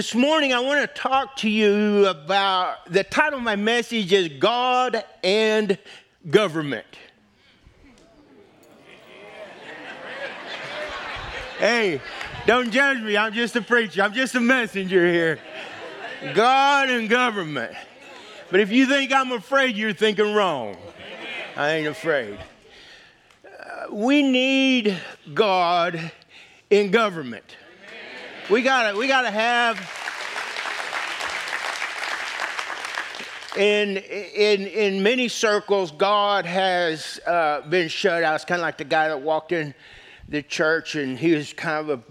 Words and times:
This 0.00 0.14
morning, 0.14 0.54
I 0.54 0.60
want 0.60 0.80
to 0.80 0.86
talk 0.86 1.36
to 1.36 1.50
you 1.50 2.06
about 2.06 2.90
the 2.90 3.04
title 3.04 3.38
of 3.38 3.44
my 3.44 3.56
message 3.56 4.14
is 4.14 4.28
God 4.28 5.04
and 5.22 5.76
Government. 6.30 6.86
hey, 11.58 12.00
don't 12.46 12.70
judge 12.70 13.02
me. 13.02 13.14
I'm 13.14 13.34
just 13.34 13.54
a 13.56 13.60
preacher, 13.60 14.02
I'm 14.02 14.14
just 14.14 14.34
a 14.34 14.40
messenger 14.40 15.06
here. 15.06 15.38
God 16.32 16.88
and 16.88 17.06
government. 17.06 17.74
But 18.50 18.60
if 18.60 18.72
you 18.72 18.86
think 18.86 19.12
I'm 19.12 19.32
afraid, 19.32 19.76
you're 19.76 19.92
thinking 19.92 20.32
wrong. 20.32 20.78
I 21.56 21.72
ain't 21.72 21.88
afraid. 21.88 22.38
Uh, 23.44 23.92
we 23.92 24.22
need 24.22 24.98
God 25.34 26.10
in 26.70 26.90
government. 26.90 27.58
We 28.50 28.62
gotta, 28.62 28.98
we 28.98 29.06
gotta 29.06 29.30
have 29.30 29.78
in 33.56 33.96
in 33.98 34.66
in 34.66 35.02
many 35.04 35.28
circles, 35.28 35.92
God 35.92 36.46
has 36.46 37.20
uh, 37.28 37.60
been 37.68 37.88
shut 37.88 38.24
out. 38.24 38.34
It's 38.34 38.44
kind 38.44 38.60
of 38.60 38.64
like 38.64 38.76
the 38.76 38.82
guy 38.82 39.06
that 39.06 39.20
walked 39.20 39.52
in 39.52 39.72
the 40.28 40.42
church 40.42 40.96
and 40.96 41.16
he 41.16 41.32
was 41.36 41.52
kind 41.52 41.90
of 41.90 42.02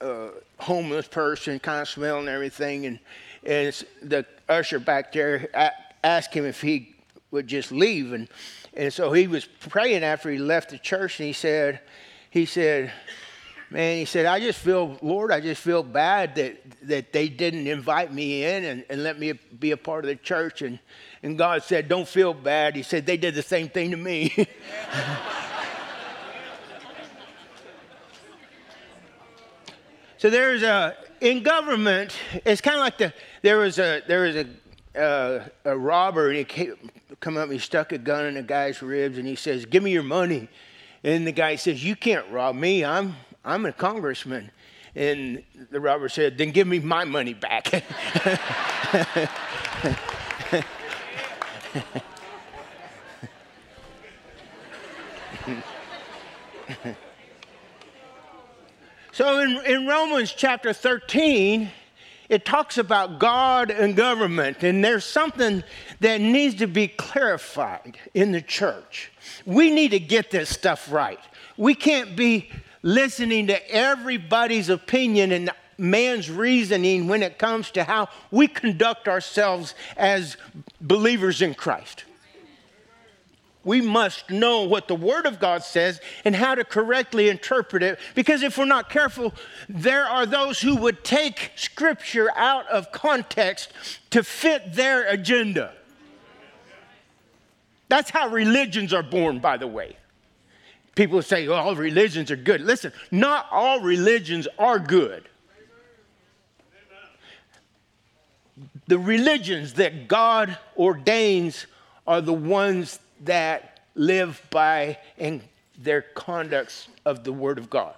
a 0.00 0.30
homeless 0.58 1.06
person, 1.06 1.60
kind 1.60 1.82
of 1.82 1.88
smelling 1.88 2.26
everything, 2.26 2.86
and 2.86 2.98
and 3.44 3.84
the 4.02 4.26
usher 4.48 4.80
back 4.80 5.12
there 5.12 5.48
asked 6.02 6.34
him 6.34 6.46
if 6.46 6.60
he 6.60 6.96
would 7.30 7.46
just 7.46 7.70
leave, 7.70 8.12
and 8.12 8.26
and 8.74 8.92
so 8.92 9.12
he 9.12 9.28
was 9.28 9.44
praying 9.44 10.02
after 10.02 10.32
he 10.32 10.38
left 10.38 10.70
the 10.70 10.78
church, 10.78 11.20
and 11.20 11.28
he 11.28 11.32
said, 11.32 11.78
he 12.30 12.44
said, 12.44 12.92
man, 13.70 13.96
he 13.98 14.04
said, 14.04 14.26
I 14.26 14.40
just 14.40 14.58
feel, 14.58 14.98
Lord, 15.00 15.30
I 15.32 15.40
just 15.40 15.62
feel 15.62 15.84
bad 15.84 16.34
that, 16.34 16.60
that 16.82 17.12
they 17.12 17.28
didn't 17.28 17.68
invite 17.68 18.12
me 18.12 18.44
in 18.44 18.64
and, 18.64 18.84
and 18.90 19.02
let 19.04 19.18
me 19.18 19.32
be 19.32 19.70
a 19.70 19.76
part 19.76 20.04
of 20.04 20.08
the 20.08 20.16
church. 20.16 20.62
And, 20.62 20.78
and 21.22 21.38
God 21.38 21.62
said, 21.62 21.88
don't 21.88 22.08
feel 22.08 22.34
bad. 22.34 22.74
He 22.74 22.82
said, 22.82 23.06
they 23.06 23.16
did 23.16 23.34
the 23.34 23.42
same 23.42 23.68
thing 23.68 23.92
to 23.92 23.96
me. 23.96 24.34
so 30.18 30.28
there's 30.30 30.64
a, 30.64 30.96
in 31.20 31.44
government, 31.44 32.16
it's 32.44 32.60
kind 32.60 32.76
of 32.76 32.80
like 32.80 32.98
the, 32.98 33.14
there 33.42 33.58
was 33.58 33.78
a, 33.78 34.02
there 34.08 34.22
was 34.22 34.34
a, 34.36 34.46
uh, 35.00 35.46
a 35.64 35.78
robber 35.78 36.28
and 36.28 36.38
he 36.38 36.44
came, 36.44 36.74
come 37.20 37.36
up 37.36 37.44
and 37.44 37.52
he 37.52 37.58
stuck 37.60 37.92
a 37.92 37.98
gun 37.98 38.26
in 38.26 38.36
a 38.36 38.42
guy's 38.42 38.82
ribs 38.82 39.16
and 39.16 39.28
he 39.28 39.36
says, 39.36 39.64
give 39.64 39.84
me 39.84 39.92
your 39.92 40.02
money. 40.02 40.48
And 41.04 41.24
the 41.26 41.32
guy 41.32 41.56
says, 41.56 41.82
you 41.84 41.96
can't 41.96 42.28
rob 42.30 42.56
me. 42.56 42.84
I'm, 42.84 43.14
I'm 43.44 43.66
a 43.66 43.72
congressman. 43.72 44.50
And 44.94 45.42
the 45.70 45.80
robber 45.80 46.08
said, 46.08 46.36
Then 46.36 46.50
give 46.50 46.66
me 46.66 46.78
my 46.80 47.04
money 47.04 47.34
back. 47.34 47.68
so 59.12 59.38
in, 59.40 59.60
in 59.64 59.86
Romans 59.86 60.32
chapter 60.36 60.72
13, 60.72 61.70
it 62.28 62.44
talks 62.44 62.78
about 62.78 63.18
God 63.18 63.70
and 63.70 63.96
government, 63.96 64.62
and 64.62 64.84
there's 64.84 65.04
something 65.04 65.64
that 65.98 66.20
needs 66.20 66.56
to 66.56 66.66
be 66.66 66.88
clarified 66.88 67.98
in 68.14 68.32
the 68.32 68.40
church. 68.42 69.10
We 69.46 69.70
need 69.70 69.90
to 69.92 70.00
get 70.00 70.30
this 70.30 70.48
stuff 70.48 70.92
right. 70.92 71.18
We 71.56 71.74
can't 71.74 72.16
be 72.16 72.50
listening 72.82 73.46
to 73.48 73.70
everybody's 73.70 74.68
opinion 74.68 75.32
and 75.32 75.50
man's 75.78 76.30
reasoning 76.30 77.08
when 77.08 77.22
it 77.22 77.38
comes 77.38 77.70
to 77.72 77.84
how 77.84 78.08
we 78.30 78.46
conduct 78.46 79.08
ourselves 79.08 79.74
as 79.96 80.36
believers 80.80 81.42
in 81.42 81.54
Christ. 81.54 82.04
We 83.62 83.82
must 83.82 84.30
know 84.30 84.62
what 84.62 84.88
the 84.88 84.94
Word 84.94 85.26
of 85.26 85.38
God 85.38 85.62
says 85.62 86.00
and 86.24 86.34
how 86.34 86.54
to 86.54 86.64
correctly 86.64 87.28
interpret 87.28 87.82
it 87.82 87.98
because 88.14 88.42
if 88.42 88.56
we're 88.56 88.64
not 88.64 88.88
careful, 88.88 89.34
there 89.68 90.04
are 90.04 90.24
those 90.24 90.60
who 90.60 90.76
would 90.76 91.04
take 91.04 91.52
Scripture 91.56 92.30
out 92.36 92.66
of 92.68 92.90
context 92.90 93.72
to 94.10 94.22
fit 94.22 94.72
their 94.72 95.06
agenda. 95.06 95.74
That's 97.88 98.08
how 98.08 98.28
religions 98.28 98.94
are 98.94 99.02
born, 99.02 99.40
by 99.40 99.58
the 99.58 99.66
way. 99.66 99.96
People 100.94 101.22
say, 101.22 101.46
oh, 101.46 101.54
all 101.54 101.76
religions 101.76 102.30
are 102.30 102.36
good. 102.36 102.60
Listen, 102.60 102.92
not 103.10 103.46
all 103.50 103.80
religions 103.80 104.48
are 104.58 104.78
good. 104.78 105.28
The 108.86 108.98
religions 108.98 109.74
that 109.74 110.08
God 110.08 110.58
ordains 110.76 111.66
are 112.06 112.20
the 112.20 112.32
ones 112.32 112.98
that 113.24 113.80
live 113.94 114.42
by 114.50 114.98
and 115.16 115.42
their 115.78 116.02
conducts 116.02 116.88
of 117.04 117.24
the 117.24 117.32
Word 117.32 117.58
of 117.58 117.70
God, 117.70 117.94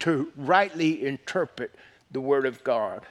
to 0.00 0.30
rightly 0.36 1.04
interpret 1.04 1.74
the 2.10 2.20
Word 2.20 2.46
of 2.46 2.62
God. 2.62 3.02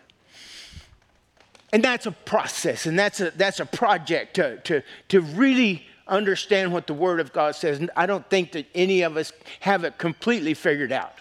And 1.73 1.83
that's 1.83 2.05
a 2.05 2.11
process, 2.11 2.85
and 2.85 2.97
that's 2.97 3.19
a, 3.19 3.31
that's 3.31 3.59
a 3.59 3.66
project 3.66 4.35
to, 4.35 4.57
to, 4.61 4.81
to 5.09 5.21
really 5.21 5.85
understand 6.11 6.72
what 6.72 6.85
the 6.85 6.94
Word 6.94 7.19
of 7.19 7.33
God 7.33 7.55
says. 7.55 7.88
I 7.95 8.05
don't 8.05 8.29
think 8.29 8.51
that 8.51 8.67
any 8.75 9.01
of 9.01 9.17
us 9.17 9.31
have 9.61 9.83
it 9.83 9.97
completely 9.97 10.53
figured 10.53 10.91
out. 10.91 11.16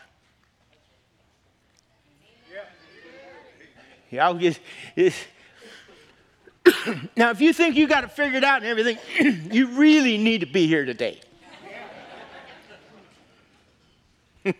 Yeah, 4.10 4.24
now, 7.16 7.30
if 7.30 7.40
you 7.40 7.52
think 7.52 7.76
you 7.76 7.86
got 7.86 8.04
it 8.04 8.10
figured 8.12 8.44
out 8.44 8.62
and 8.62 8.66
everything, 8.66 8.98
you 9.52 9.68
really 9.78 10.18
need 10.18 10.40
to 10.40 10.46
be 10.46 10.66
here 10.66 10.84
today. 10.84 11.20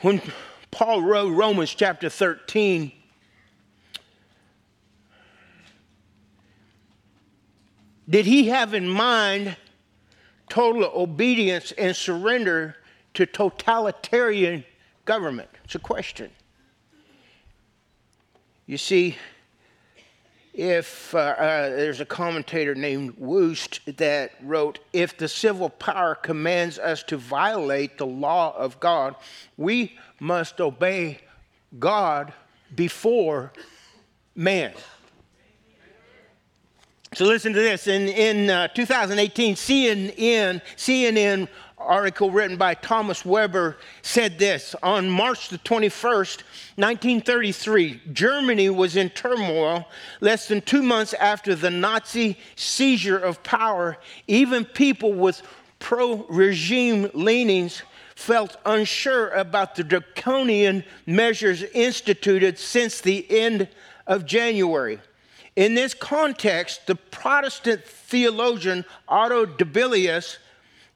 when 0.00 0.22
Paul 0.70 1.02
wrote 1.02 1.30
Romans 1.30 1.74
chapter 1.74 2.08
13, 2.08 2.90
Did 8.08 8.26
he 8.26 8.48
have 8.48 8.74
in 8.74 8.88
mind 8.88 9.56
total 10.48 10.90
obedience 10.94 11.72
and 11.72 11.96
surrender 11.96 12.76
to 13.14 13.26
totalitarian 13.26 14.64
government? 15.04 15.48
It's 15.64 15.74
a 15.74 15.78
question. 15.78 16.30
You 18.66 18.78
see, 18.78 19.16
if 20.54 21.14
uh, 21.14 21.18
uh, 21.18 21.68
there's 21.70 22.00
a 22.00 22.06
commentator 22.06 22.74
named 22.74 23.16
Wuest 23.18 23.96
that 23.96 24.32
wrote, 24.40 24.78
if 24.92 25.16
the 25.18 25.28
civil 25.28 25.68
power 25.68 26.14
commands 26.14 26.78
us 26.78 27.02
to 27.04 27.16
violate 27.16 27.98
the 27.98 28.06
law 28.06 28.56
of 28.56 28.78
God, 28.80 29.16
we 29.56 29.98
must 30.20 30.60
obey 30.60 31.18
God 31.78 32.32
before 32.74 33.52
man. 34.36 34.72
So 37.14 37.26
listen 37.26 37.52
to 37.52 37.60
this. 37.60 37.86
In, 37.86 38.08
in 38.08 38.50
uh, 38.50 38.66
2018, 38.68 39.54
CNN, 39.54 40.60
CNN 40.76 41.48
article 41.78 42.32
written 42.32 42.56
by 42.56 42.74
Thomas 42.74 43.24
Weber 43.24 43.76
said 44.02 44.36
this 44.36 44.74
On 44.82 45.08
March 45.08 45.48
the 45.48 45.58
21st, 45.58 46.42
1933, 46.74 48.00
Germany 48.12 48.68
was 48.68 48.96
in 48.96 49.10
turmoil 49.10 49.86
less 50.20 50.48
than 50.48 50.60
two 50.60 50.82
months 50.82 51.14
after 51.14 51.54
the 51.54 51.70
Nazi 51.70 52.36
seizure 52.56 53.18
of 53.18 53.44
power. 53.44 53.96
Even 54.26 54.64
people 54.64 55.12
with 55.12 55.40
pro 55.78 56.24
regime 56.24 57.10
leanings 57.14 57.82
felt 58.16 58.56
unsure 58.66 59.28
about 59.30 59.76
the 59.76 59.84
draconian 59.84 60.82
measures 61.06 61.62
instituted 61.62 62.58
since 62.58 63.00
the 63.00 63.24
end 63.30 63.68
of 64.08 64.26
January. 64.26 64.98
In 65.56 65.74
this 65.74 65.94
context, 65.94 66.86
the 66.86 66.96
Protestant 66.96 67.84
theologian 67.84 68.84
Otto 69.08 69.46
Dibelius 69.46 70.38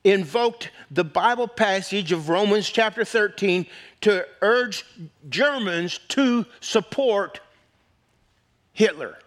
invoked 0.02 0.70
the 0.90 1.04
Bible 1.04 1.46
passage 1.46 2.12
of 2.12 2.28
Romans 2.28 2.68
chapter 2.68 3.04
13 3.04 3.66
to 4.00 4.26
urge 4.42 4.84
Germans 5.28 5.98
to 6.08 6.46
support 6.60 7.40
Hitler. 8.72 9.18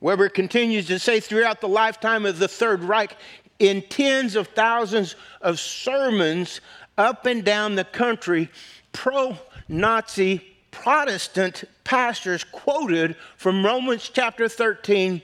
Weber 0.00 0.28
continues 0.28 0.86
to 0.86 0.98
say 0.98 1.20
throughout 1.20 1.60
the 1.60 1.68
lifetime 1.68 2.26
of 2.26 2.38
the 2.38 2.48
Third 2.48 2.84
Reich, 2.84 3.16
in 3.58 3.82
tens 3.82 4.36
of 4.36 4.48
thousands 4.48 5.16
of 5.40 5.58
sermons 5.58 6.60
up 6.98 7.26
and 7.26 7.42
down 7.44 7.74
the 7.74 7.84
country, 7.84 8.50
pro 8.92 9.36
Nazi 9.68 10.42
Protestant 10.70 11.64
pastors 11.84 12.44
quoted 12.44 13.16
from 13.36 13.64
Romans 13.64 14.10
chapter 14.12 14.48
13 14.48 15.22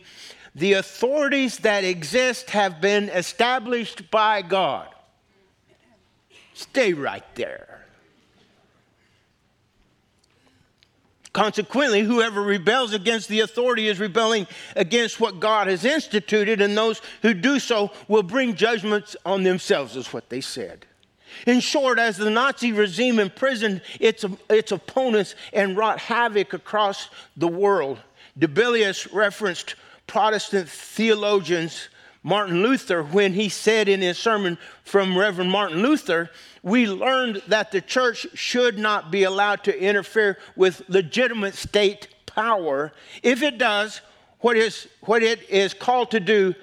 the 0.55 0.75
authorities 0.75 1.59
that 1.59 1.85
exist 1.85 2.51
have 2.51 2.81
been 2.81 3.09
established 3.09 4.11
by 4.11 4.43
God. 4.43 4.89
Stay 6.55 6.93
right 6.93 7.25
there. 7.35 7.73
Consequently, 11.33 12.03
whoever 12.03 12.43
rebels 12.43 12.93
against 12.93 13.29
the 13.29 13.41
authority 13.41 13.89
is 13.89 13.99
rebelling 13.99 14.47
against 14.77 15.19
what 15.19 15.41
God 15.41 15.67
has 15.67 15.83
instituted, 15.85 16.61
and 16.61 16.77
those 16.77 17.01
who 17.23 17.33
do 17.33 17.59
so 17.59 17.91
will 18.07 18.23
bring 18.23 18.55
judgments 18.55 19.17
on 19.25 19.43
themselves, 19.43 19.97
is 19.97 20.13
what 20.13 20.29
they 20.29 20.43
said. 20.43 20.85
In 21.47 21.61
short, 21.61 21.99
as 21.99 22.17
the 22.17 22.31
Nazi 22.31 22.73
regime 22.73 23.19
imprisoned 23.19 23.83
its, 24.01 24.25
its 24.49 24.73
opponents 24.73 25.35
and 25.53 25.77
wrought 25.77 25.99
havoc 25.99 26.53
across 26.53 27.09
the 27.37 27.49
world, 27.49 27.99
Dibelius 28.39 29.13
referenced 29.13 29.75
Protestant 30.07 30.69
theologians 30.69 31.89
Martin 32.23 32.63
Luther 32.63 33.03
when 33.03 33.33
he 33.33 33.49
said 33.49 33.89
in 33.89 34.01
his 34.01 34.17
sermon 34.17 34.57
from 34.85 35.19
Reverend 35.19 35.51
Martin 35.51 35.83
Luther, 35.83 36.31
we 36.63 36.87
learned 36.87 37.43
that 37.49 37.73
the 37.73 37.81
church 37.81 38.27
should 38.35 38.79
not 38.79 39.11
be 39.11 39.25
allowed 39.25 39.65
to 39.65 39.79
interfere 39.79 40.39
with 40.55 40.83
legitimate 40.89 41.55
state 41.55 42.09
power. 42.27 42.93
If 43.23 43.43
it 43.43 43.59
does 43.59 44.01
what, 44.41 44.57
is, 44.57 44.89
what 45.03 45.23
it 45.23 45.49
is 45.51 45.75
called 45.75 46.13
to 46.13 46.21
do, 46.21 46.55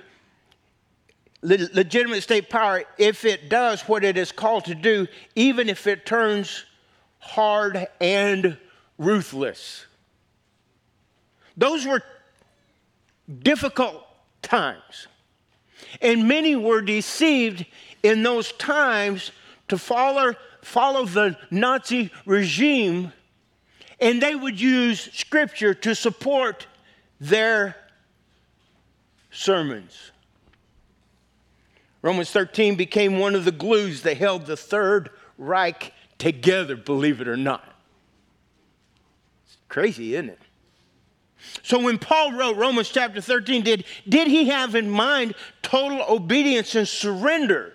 legitimate 1.41 2.21
state 2.21 2.49
power, 2.49 2.83
if 2.97 3.25
it 3.25 3.49
does 3.49 3.81
what 3.83 4.03
it 4.03 4.17
is 4.17 4.31
called 4.31 4.65
to 4.65 4.75
do, 4.75 5.07
even 5.35 5.69
if 5.69 5.87
it 5.87 6.05
turns 6.05 6.65
hard 7.19 7.87
and 8.01 8.57
ruthless. 8.97 9.85
Those 11.55 11.85
were 11.85 12.01
difficult 13.41 14.03
times. 14.41 15.07
And 16.01 16.27
many 16.27 16.55
were 16.55 16.81
deceived 16.81 17.65
in 18.03 18.23
those 18.23 18.51
times 18.53 19.31
to 19.67 19.77
follow, 19.77 20.33
follow 20.61 21.05
the 21.05 21.37
Nazi 21.51 22.11
regime, 22.25 23.13
and 23.99 24.21
they 24.21 24.35
would 24.35 24.59
use 24.59 25.09
scripture 25.13 25.73
to 25.73 25.93
support 25.95 26.67
their 27.19 27.75
sermons. 29.31 30.08
Romans 32.01 32.31
13 32.31 32.75
became 32.75 33.19
one 33.19 33.35
of 33.35 33.45
the 33.45 33.51
glues 33.51 34.03
that 34.03 34.17
held 34.17 34.45
the 34.45 34.55
Third 34.55 35.09
Reich 35.37 35.93
together, 36.17 36.75
believe 36.75 37.19
it 37.21 37.27
or 37.27 37.37
not. 37.37 37.63
It's 39.45 39.57
crazy, 39.67 40.15
isn't 40.15 40.29
it? 40.29 40.39
So 41.63 41.79
when 41.79 41.97
Paul 41.97 42.33
wrote 42.33 42.57
Romans 42.57 42.89
chapter 42.89 43.21
13, 43.21 43.63
did, 43.63 43.85
did 44.07 44.27
he 44.27 44.49
have 44.49 44.75
in 44.75 44.89
mind 44.89 45.35
total 45.61 46.03
obedience 46.07 46.75
and 46.75 46.87
surrender 46.87 47.73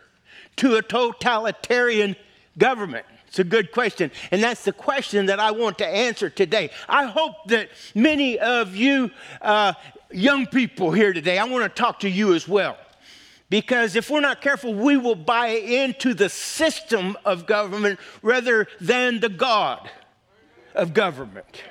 to 0.57 0.77
a 0.77 0.83
totalitarian 0.83 2.17
government? 2.59 3.07
It's 3.27 3.39
a 3.39 3.45
good 3.45 3.73
question. 3.73 4.11
And 4.31 4.43
that's 4.43 4.65
the 4.65 4.73
question 4.73 5.27
that 5.27 5.41
I 5.41 5.51
want 5.51 5.79
to 5.79 5.87
answer 5.87 6.31
today. 6.31 6.71
I 6.89 7.07
hope 7.07 7.35
that 7.49 7.69
many 7.95 8.39
of 8.39 8.77
you 8.77 9.11
uh, 9.43 9.73
young 10.13 10.47
people 10.47 10.93
here 10.93 11.13
today, 11.13 11.39
I 11.39 11.45
want 11.45 11.65
to 11.65 11.69
talk 11.69 12.01
to 12.01 12.09
you 12.09 12.35
as 12.35 12.47
well. 12.47 12.77
Because 13.55 13.95
if 13.95 14.11
we're 14.11 14.19
not 14.19 14.41
careful, 14.41 14.75
we 14.75 14.97
will 14.97 15.15
buy 15.15 15.47
into 15.47 16.13
the 16.13 16.29
system 16.29 17.17
of 17.25 17.47
government 17.47 18.01
rather 18.21 18.67
than 18.81 19.21
the 19.21 19.29
God 19.29 19.89
of 20.75 20.93
government. 20.93 21.63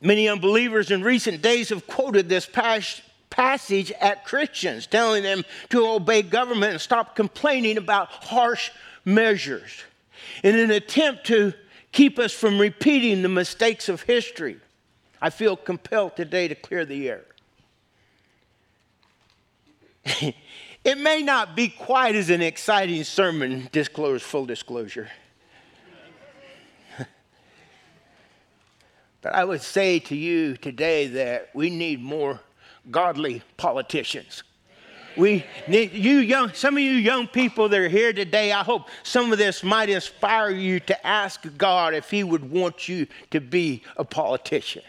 Many 0.00 0.28
unbelievers 0.28 0.92
in 0.92 1.02
recent 1.02 1.42
days 1.42 1.70
have 1.70 1.88
quoted 1.88 2.28
this 2.28 2.48
passage 2.48 3.90
at 4.00 4.24
Christians, 4.24 4.86
telling 4.86 5.24
them 5.24 5.44
to 5.70 5.84
obey 5.84 6.22
government 6.22 6.70
and 6.70 6.80
stop 6.80 7.16
complaining 7.16 7.78
about 7.78 8.10
harsh 8.10 8.70
measures 9.04 9.82
in 10.44 10.56
an 10.56 10.70
attempt 10.70 11.26
to 11.26 11.52
keep 11.90 12.20
us 12.20 12.32
from 12.32 12.60
repeating 12.60 13.22
the 13.22 13.28
mistakes 13.28 13.88
of 13.88 14.02
history. 14.02 14.60
I 15.20 15.30
feel 15.30 15.56
compelled 15.56 16.14
today 16.14 16.46
to 16.46 16.54
clear 16.54 16.84
the 16.84 17.08
air. 17.10 17.24
it 20.84 20.98
may 20.98 21.22
not 21.22 21.56
be 21.56 21.68
quite 21.68 22.14
as 22.14 22.30
an 22.30 22.42
exciting 22.42 23.04
sermon, 23.04 23.68
disclose 23.72 24.22
full 24.22 24.46
disclosure. 24.46 25.08
But 29.22 29.34
I 29.34 29.44
would 29.44 29.62
say 29.62 30.00
to 30.00 30.14
you 30.14 30.58
today 30.58 31.06
that 31.06 31.48
we 31.54 31.70
need 31.70 32.02
more 32.02 32.40
godly 32.90 33.42
politicians. 33.56 34.42
We 35.16 35.46
need 35.68 35.92
you 35.92 36.18
young, 36.18 36.52
some 36.52 36.76
of 36.76 36.82
you 36.82 36.92
young 36.92 37.28
people 37.28 37.68
that 37.68 37.80
are 37.80 37.88
here 37.88 38.12
today, 38.12 38.52
I 38.52 38.62
hope 38.62 38.88
some 39.02 39.32
of 39.32 39.38
this 39.38 39.62
might 39.62 39.88
inspire 39.88 40.50
you 40.50 40.80
to 40.80 41.06
ask 41.06 41.46
God 41.56 41.94
if 41.94 42.10
He 42.10 42.24
would 42.24 42.50
want 42.50 42.88
you 42.88 43.06
to 43.30 43.40
be 43.40 43.82
a 43.96 44.04
politician. 44.04 44.82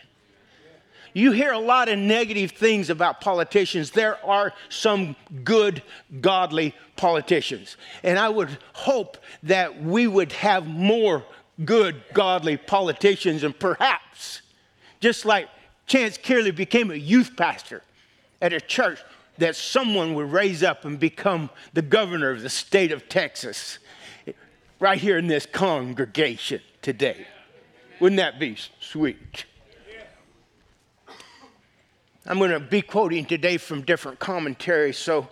You 1.16 1.32
hear 1.32 1.54
a 1.54 1.60
lot 1.60 1.88
of 1.88 1.98
negative 1.98 2.52
things 2.52 2.90
about 2.90 3.22
politicians. 3.22 3.90
There 3.90 4.24
are 4.26 4.52
some 4.68 5.16
good, 5.46 5.82
godly 6.20 6.76
politicians. 6.98 7.78
And 8.04 8.20
I 8.20 8.28
would 8.28 8.58
hope 8.74 9.18
that 9.44 9.82
we 9.82 10.08
would 10.08 10.34
have 10.34 10.68
more 10.68 11.24
good, 11.64 12.04
godly 12.14 12.58
politicians, 12.58 13.46
and 13.46 13.58
perhaps, 13.58 14.42
just 15.00 15.24
like 15.24 15.48
Chance 15.88 16.18
Kearley 16.18 16.52
became 16.52 16.92
a 16.92 16.96
youth 16.96 17.38
pastor 17.38 17.82
at 18.42 18.52
a 18.52 18.60
church, 18.60 19.00
that 19.38 19.56
someone 19.56 20.16
would 20.16 20.34
raise 20.34 20.64
up 20.64 20.84
and 20.84 21.00
become 21.00 21.50
the 21.72 21.82
governor 21.82 22.32
of 22.32 22.42
the 22.42 22.50
state 22.50 22.92
of 22.92 23.08
Texas 23.08 23.80
right 24.82 24.98
here 24.98 25.18
in 25.18 25.28
this 25.28 25.46
congregation 25.46 26.60
today. 26.82 27.26
Wouldn't 28.02 28.18
that 28.18 28.38
be 28.38 28.58
sweet? 28.82 29.46
I'm 32.26 32.40
going 32.40 32.52
to 32.52 32.60
be 32.60 32.82
quoting 32.82 33.26
today 33.26 33.58
from 33.58 33.82
different 33.82 34.20
commentaries, 34.20 34.98
so 34.98 35.28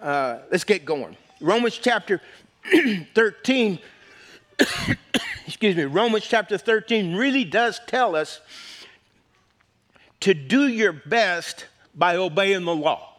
uh, 0.00 0.38
let's 0.50 0.64
get 0.64 0.84
going. 0.84 1.16
Romans 1.40 1.76
chapter 1.76 2.20
13 3.14 3.78
excuse 5.46 5.76
me, 5.76 5.84
Romans 5.84 6.24
chapter 6.24 6.58
13 6.58 7.14
really 7.14 7.44
does 7.44 7.80
tell 7.86 8.16
us 8.16 8.40
to 10.20 10.34
do 10.34 10.68
your 10.68 10.92
best 10.92 11.66
by 11.94 12.16
obeying 12.16 12.64
the 12.64 12.74
law. 12.74 13.12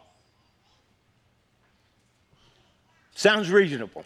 Sounds 3.14 3.50
reasonable. 3.50 4.04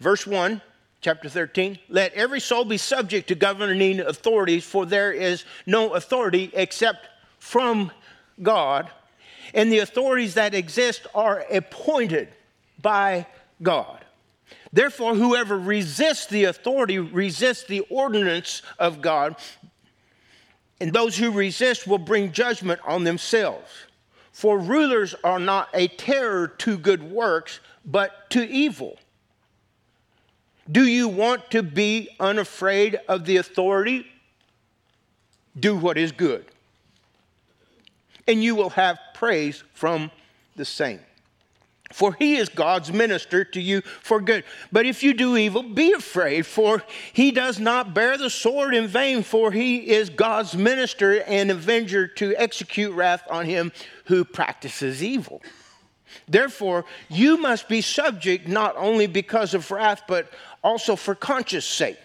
Verse 0.00 0.26
1, 0.26 0.60
chapter 1.06 1.28
13 1.28 1.78
let 1.88 2.12
every 2.14 2.40
soul 2.40 2.64
be 2.64 2.76
subject 2.76 3.28
to 3.28 3.36
governing 3.36 4.00
authorities, 4.00 4.64
for 4.64 4.84
there 4.84 5.12
is 5.12 5.44
no 5.64 5.94
authority 5.94 6.50
except 6.52 7.06
from 7.38 7.92
God, 8.42 8.90
and 9.54 9.70
the 9.70 9.78
authorities 9.78 10.34
that 10.34 10.52
exist 10.52 11.06
are 11.14 11.44
appointed 11.48 12.26
by 12.82 13.24
God. 13.62 14.04
Therefore, 14.72 15.14
whoever 15.14 15.56
resists 15.56 16.26
the 16.26 16.42
authority 16.42 16.98
resists 16.98 17.62
the 17.68 17.86
ordinance 17.88 18.62
of 18.76 19.00
God, 19.00 19.36
and 20.80 20.92
those 20.92 21.16
who 21.16 21.30
resist 21.30 21.86
will 21.86 21.98
bring 21.98 22.32
judgment 22.32 22.80
on 22.84 23.04
themselves. 23.04 23.70
For 24.32 24.58
rulers 24.58 25.14
are 25.22 25.38
not 25.38 25.68
a 25.72 25.86
terror 25.86 26.48
to 26.48 26.76
good 26.76 27.04
works, 27.04 27.60
but 27.84 28.28
to 28.30 28.44
evil. 28.44 28.98
Do 30.70 30.86
you 30.86 31.08
want 31.08 31.50
to 31.50 31.62
be 31.62 32.08
unafraid 32.18 32.98
of 33.08 33.24
the 33.24 33.36
authority? 33.36 34.06
Do 35.58 35.76
what 35.76 35.96
is 35.96 36.12
good, 36.12 36.44
and 38.26 38.42
you 38.42 38.54
will 38.54 38.70
have 38.70 38.98
praise 39.14 39.64
from 39.74 40.10
the 40.54 40.64
same 40.64 41.00
for 41.92 42.14
he 42.14 42.36
is 42.36 42.48
God's 42.48 42.92
minister 42.92 43.44
to 43.44 43.60
you 43.60 43.80
for 43.80 44.20
good. 44.20 44.44
But 44.72 44.86
if 44.86 45.02
you 45.02 45.14
do 45.14 45.36
evil, 45.36 45.62
be 45.62 45.92
afraid, 45.92 46.46
for 46.46 46.82
he 47.12 47.30
does 47.30 47.58
not 47.60 47.94
bear 47.94 48.18
the 48.18 48.30
sword 48.30 48.74
in 48.74 48.86
vain, 48.86 49.22
for 49.22 49.52
he 49.52 49.88
is 49.90 50.10
God's 50.10 50.56
minister 50.56 51.22
and 51.22 51.50
avenger 51.50 52.06
to 52.08 52.34
execute 52.36 52.92
wrath 52.94 53.22
on 53.30 53.46
him 53.46 53.72
who 54.06 54.24
practices 54.24 55.02
evil. 55.02 55.42
Therefore, 56.28 56.84
you 57.08 57.36
must 57.36 57.68
be 57.68 57.80
subject 57.80 58.48
not 58.48 58.74
only 58.76 59.06
because 59.06 59.54
of 59.54 59.70
wrath, 59.70 60.02
but 60.08 60.28
also 60.66 60.96
for 60.96 61.14
conscience 61.14 61.64
sake. 61.64 61.96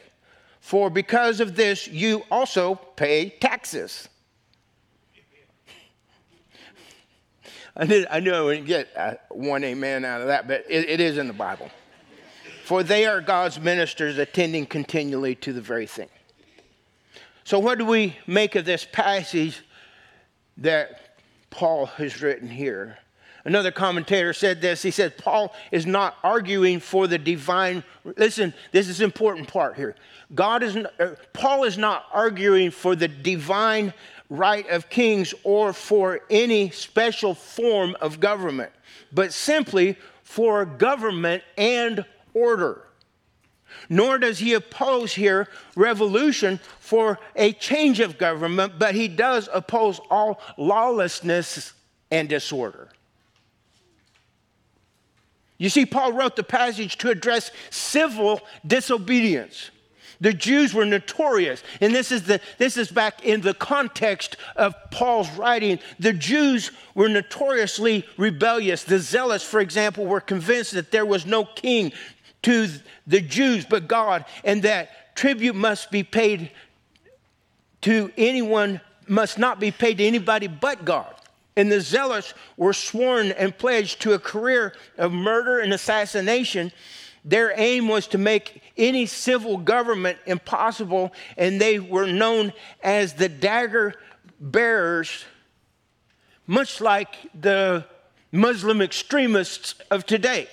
For 0.60 0.91
because 0.91 1.39
of 1.39 1.56
this, 1.56 1.88
you 1.88 2.22
also 2.30 2.75
pay 2.75 3.30
taxes. 3.30 4.08
I, 7.75 7.86
did, 7.88 8.06
I 8.12 8.20
knew 8.20 8.32
I 8.32 8.41
wouldn't 8.41 8.68
get 8.68 8.89
uh, 8.96 9.13
one 9.32 9.63
amen 9.63 10.06
out 10.06 10.22
of 10.22 10.27
that, 10.27 10.48
but 10.48 10.63
it, 10.70 10.88
it 10.88 11.00
is 11.00 11.18
in 11.18 11.25
the 11.25 11.34
Bible. 11.34 11.72
For 12.63 12.84
they 12.84 13.08
are 13.08 13.20
God's 13.20 13.60
ministers 13.60 14.20
attending 14.20 14.68
continually 14.68 15.34
to 15.36 15.53
the 15.53 15.62
very 15.62 15.88
thing. 15.88 16.10
So, 17.44 17.58
what 17.58 17.80
do 17.80 17.86
we 17.86 18.15
make 18.27 18.56
of 18.56 18.65
this 18.65 18.86
passage 18.91 19.63
that 20.58 21.18
Paul 21.50 21.88
has 21.88 22.22
written 22.22 22.48
here? 22.48 23.00
Another 23.44 23.72
commentator 23.72 24.34
said 24.34 24.62
this. 24.62 24.82
He 24.84 24.92
said, 24.92 25.18
Paul 25.18 25.54
is 25.72 25.86
not 25.86 26.18
arguing 26.24 26.80
for 26.80 27.08
the 27.08 27.18
divine. 27.18 27.84
Listen, 28.04 28.54
this 28.72 28.88
is 28.88 29.02
important 29.02 29.48
part 29.48 29.76
here. 29.76 29.96
God 30.36 30.64
is, 30.64 30.76
uh, 30.76 31.16
Paul 31.34 31.64
is 31.64 31.78
not 31.78 32.06
arguing 32.14 32.72
for 32.72 32.96
the 32.96 33.08
divine 33.08 33.94
right 34.30 34.68
of 34.70 34.90
kings 34.90 35.34
or 35.44 35.74
for 35.74 36.22
any 36.30 36.70
special 36.70 37.34
form 37.34 37.98
of 38.00 38.20
government, 38.20 38.72
but 39.12 39.34
simply 39.34 39.98
for 40.24 40.66
government 40.66 41.44
and 41.58 42.06
order. 42.34 42.84
Nor 43.90 44.20
does 44.20 44.40
he 44.40 44.54
oppose 44.54 45.14
here 45.14 45.48
revolution 45.76 46.60
for 46.80 47.20
a 47.36 47.54
change 47.54 48.00
of 48.00 48.18
government, 48.18 48.74
but 48.78 48.96
he 48.96 49.08
does 49.08 49.50
oppose 49.52 50.00
all 50.10 50.40
lawlessness 50.58 51.74
and 52.10 52.30
disorder. 52.30 52.90
You 55.62 55.70
see, 55.70 55.86
Paul 55.86 56.13
wrote 56.13 56.36
the 56.36 56.44
passage 56.44 56.98
to 56.98 57.12
address 57.12 57.51
civil 57.70 58.41
disobedience. 58.65 59.70
The 60.20 60.34
Jews 60.34 60.74
were 60.74 60.86
notorious, 60.86 61.62
and 61.80 61.94
this 61.94 62.12
is, 62.12 62.24
the, 62.24 62.41
this 62.58 62.77
is 62.77 62.89
back 62.89 63.24
in 63.24 63.41
the 63.41 63.53
context 63.53 64.38
of 64.56 64.74
Paul's 64.89 65.30
writing. 65.34 65.77
The 66.00 66.13
Jews 66.13 66.72
were 66.96 67.10
notoriously 67.10 68.08
rebellious. 68.18 68.84
The 68.86 68.98
zealots, 68.98 69.44
for 69.44 69.60
example, 69.60 70.08
were 70.08 70.20
convinced 70.20 70.72
that 70.72 70.89
there 70.89 71.06
was 71.06 71.27
no 71.27 71.46
king 71.46 71.91
to 72.41 72.68
the 73.06 73.22
Jews 73.22 73.63
but 73.63 73.88
God, 73.88 74.25
and 74.44 74.63
that 74.63 75.15
tribute 75.15 75.56
must 75.56 75.91
be 75.91 76.01
paid 76.01 76.50
to 77.82 78.12
anyone, 78.18 78.82
must 79.08 79.38
not 79.38 79.60
be 79.60 79.70
paid 79.70 80.00
to 80.00 80.06
anybody 80.06 80.48
but 80.48 80.86
God. 80.86 81.13
And 81.55 81.72
the 81.72 81.81
zealots 81.81 82.34
were 82.58 82.74
sworn 82.74 83.31
and 83.31 83.58
pledged 83.58 84.01
to 84.01 84.13
a 84.13 84.20
career 84.20 84.74
of 84.98 85.12
murder 85.12 85.60
and 85.60 85.74
assassination. 85.74 86.72
Their 87.24 87.53
aim 87.55 87.88
was 87.88 88.08
to 88.08 88.17
make 88.17 88.63
any 88.77 89.05
civil 89.05 89.58
government 89.58 90.17
impossible, 90.25 91.13
and 91.38 91.62
they 91.62 91.77
were 91.79 92.08
known 92.08 92.53
as 92.81 93.13
the 93.13 93.29
dagger 93.29 93.93
bearers, 94.39 95.25
much 96.48 96.81
like 96.81 97.15
the 97.39 97.86
Muslim 98.31 98.81
extremists 98.81 99.75
of 99.91 100.05
today. 100.05 100.48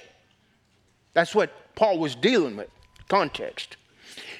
That's 1.14 1.34
what 1.34 1.74
Paul 1.74 1.98
was 1.98 2.14
dealing 2.14 2.56
with, 2.56 2.68
context. 3.08 3.77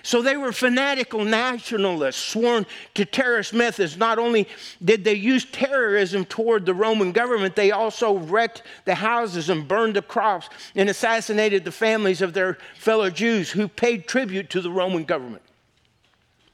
So 0.09 0.23
they 0.23 0.39
were 0.39 0.53
fanatical 0.53 1.23
nationalists 1.23 2.17
sworn 2.17 2.65
to 2.95 3.05
terrorist 3.05 3.53
methods. 3.53 3.99
Not 3.99 4.19
only 4.19 4.49
did 4.83 5.05
they 5.05 5.13
use 5.13 5.45
terrorism 5.45 6.25
toward 6.25 6.65
the 6.65 6.73
Roman 6.73 7.13
government, 7.13 7.55
they 7.55 7.73
also 7.73 8.17
wrecked 8.17 8.63
the 8.87 8.95
houses 8.95 9.51
and 9.51 9.69
burned 9.69 9.97
the 9.97 10.01
crops 10.01 10.49
and 10.75 10.89
assassinated 10.89 11.63
the 11.63 11.71
families 11.71 12.23
of 12.23 12.33
their 12.33 12.57
fellow 12.75 13.11
Jews 13.11 13.51
who 13.51 13.69
paid 13.69 14.09
tribute 14.09 14.49
to 14.49 14.63
the 14.63 14.71
Roman 14.71 15.05
government. 15.05 15.43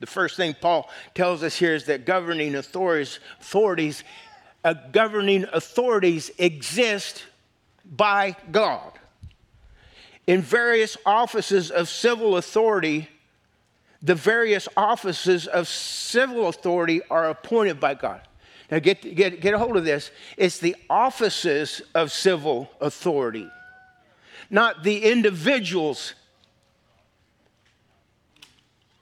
The 0.01 0.09
first 0.09 0.37
thing 0.37 0.57
Paul 0.61 0.91
tells 1.15 1.45
us 1.45 1.55
here 1.55 1.77
is 1.77 1.85
that 1.85 2.05
governing 2.05 2.57
authorities, 2.57 3.21
authorities 3.41 4.03
uh, 4.65 4.75
governing 4.91 5.47
authorities 5.53 6.33
exist 6.39 7.25
by 7.85 8.35
God. 8.51 8.99
In 10.27 10.43
various 10.43 10.97
offices 11.07 11.71
of 11.71 11.89
civil 11.89 12.37
authority, 12.37 13.11
the 14.05 14.15
various 14.15 14.69
offices 14.77 15.47
of 15.47 15.67
civil 15.67 16.49
authority 16.49 17.01
are 17.11 17.31
appointed 17.31 17.81
by 17.81 17.95
God. 17.95 18.21
Now, 18.71 18.79
get, 18.79 19.15
get, 19.15 19.41
get 19.41 19.55
a 19.55 19.59
hold 19.59 19.79
of 19.79 19.85
this. 19.85 20.11
It's 20.37 20.59
the 20.59 20.77
offices 20.91 21.81
of 21.95 22.13
civil 22.13 22.71
authority, 22.81 23.49
not 24.51 24.85
the 24.85 25.05
individuals 25.11 26.15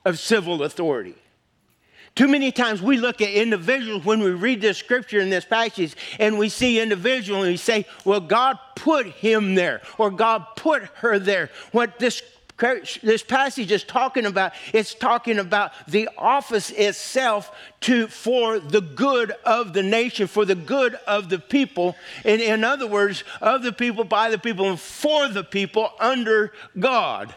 of 0.05 0.21
civil 0.21 0.63
authority. 0.63 1.17
Too 2.15 2.29
many 2.29 2.53
times 2.53 2.83
we 2.83 2.99
look 2.99 3.21
at 3.21 3.31
individuals 3.31 4.05
when 4.05 4.21
we 4.21 4.31
read 4.31 4.61
this 4.61 4.79
scripture 4.79 5.19
in 5.19 5.31
this 5.31 5.47
passage 5.47 5.97
and 6.21 6.39
we 6.39 6.49
see 6.49 6.79
individual 6.79 7.43
and 7.43 7.53
we 7.53 7.57
say, 7.57 7.87
well, 8.05 8.21
God 8.21 8.59
put 8.77 9.07
him 9.07 9.55
there 9.55 9.81
or 9.97 10.11
God 10.11 10.45
put 10.55 10.83
her 10.97 11.19
there. 11.19 11.51
What 11.73 11.99
this 11.99 12.23
this 13.03 13.23
passage 13.23 13.73
is 13.73 13.83
talking 13.85 14.25
about 14.25 14.53
it's 14.73 14.95
talking 14.95 15.39
about 15.39 15.73
the 15.89 16.09
office 16.17 16.71
itself 16.71 17.55
to 17.81 18.07
for 18.07 18.59
the 18.59 18.81
good 18.81 19.33
of 19.45 19.73
the 19.73 19.83
nation 19.83 20.27
for 20.27 20.45
the 20.45 20.55
good 20.55 20.95
of 21.07 21.29
the 21.29 21.39
people. 21.39 21.97
In, 22.25 22.41
in 22.41 22.65
other 22.65 22.87
words 22.87 23.25
of 23.41 23.63
the 23.63 23.73
people 23.73 24.05
by 24.05 24.31
the 24.31 24.39
people 24.39 24.69
and 24.69 24.79
for 24.79 25.29
the 25.29 25.45
people 25.45 25.91
under 25.99 26.53
god. 26.79 27.35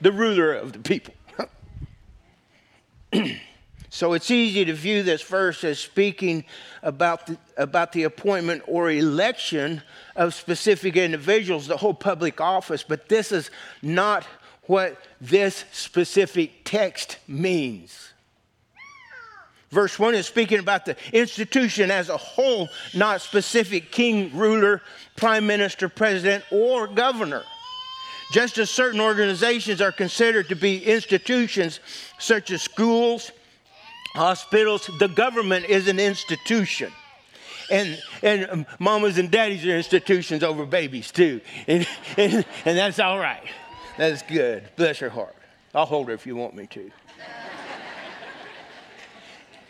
The 0.00 0.12
ruler 0.12 0.52
of 0.52 0.72
the 0.72 0.78
people 0.80 1.14
so 3.96 4.12
it's 4.12 4.30
easy 4.30 4.62
to 4.66 4.74
view 4.74 5.02
this 5.02 5.22
verse 5.22 5.64
as 5.64 5.78
speaking 5.78 6.44
about 6.82 7.28
the, 7.28 7.38
about 7.56 7.92
the 7.92 8.02
appointment 8.02 8.62
or 8.66 8.90
election 8.90 9.80
of 10.14 10.34
specific 10.34 10.96
individuals, 10.96 11.66
the 11.66 11.78
whole 11.78 11.94
public 11.94 12.38
office, 12.38 12.82
but 12.82 13.08
this 13.08 13.32
is 13.32 13.50
not 13.80 14.24
what 14.64 15.02
this 15.18 15.64
specific 15.72 16.62
text 16.62 17.16
means. 17.26 18.12
Verse 19.70 19.98
1 19.98 20.14
is 20.14 20.26
speaking 20.26 20.58
about 20.58 20.84
the 20.84 20.98
institution 21.14 21.90
as 21.90 22.10
a 22.10 22.18
whole, 22.18 22.68
not 22.92 23.22
specific 23.22 23.90
king, 23.92 24.30
ruler, 24.36 24.82
prime 25.16 25.46
minister, 25.46 25.88
president, 25.88 26.44
or 26.50 26.86
governor. 26.86 27.44
Just 28.30 28.58
as 28.58 28.68
certain 28.68 29.00
organizations 29.00 29.80
are 29.80 29.90
considered 29.90 30.50
to 30.50 30.54
be 30.54 30.84
institutions, 30.84 31.80
such 32.18 32.50
as 32.50 32.60
schools, 32.60 33.32
hospitals, 34.16 34.90
the 34.98 35.08
government 35.08 35.66
is 35.66 35.88
an 35.88 36.00
institution. 36.00 36.90
And, 37.70 37.98
and 38.22 38.66
mamas 38.78 39.18
and 39.18 39.30
daddies 39.30 39.64
are 39.66 39.76
institutions 39.76 40.42
over 40.42 40.64
babies 40.64 41.10
too. 41.10 41.40
And, 41.66 41.86
and, 42.16 42.44
and 42.64 42.78
that's 42.78 42.98
all 42.98 43.18
right. 43.18 43.42
That's 43.98 44.22
good. 44.22 44.68
Bless 44.76 44.98
her 44.98 45.10
heart. 45.10 45.36
I'll 45.74 45.86
hold 45.86 46.08
her 46.08 46.14
if 46.14 46.26
you 46.26 46.34
want 46.34 46.54
me 46.54 46.66
to. 46.68 46.90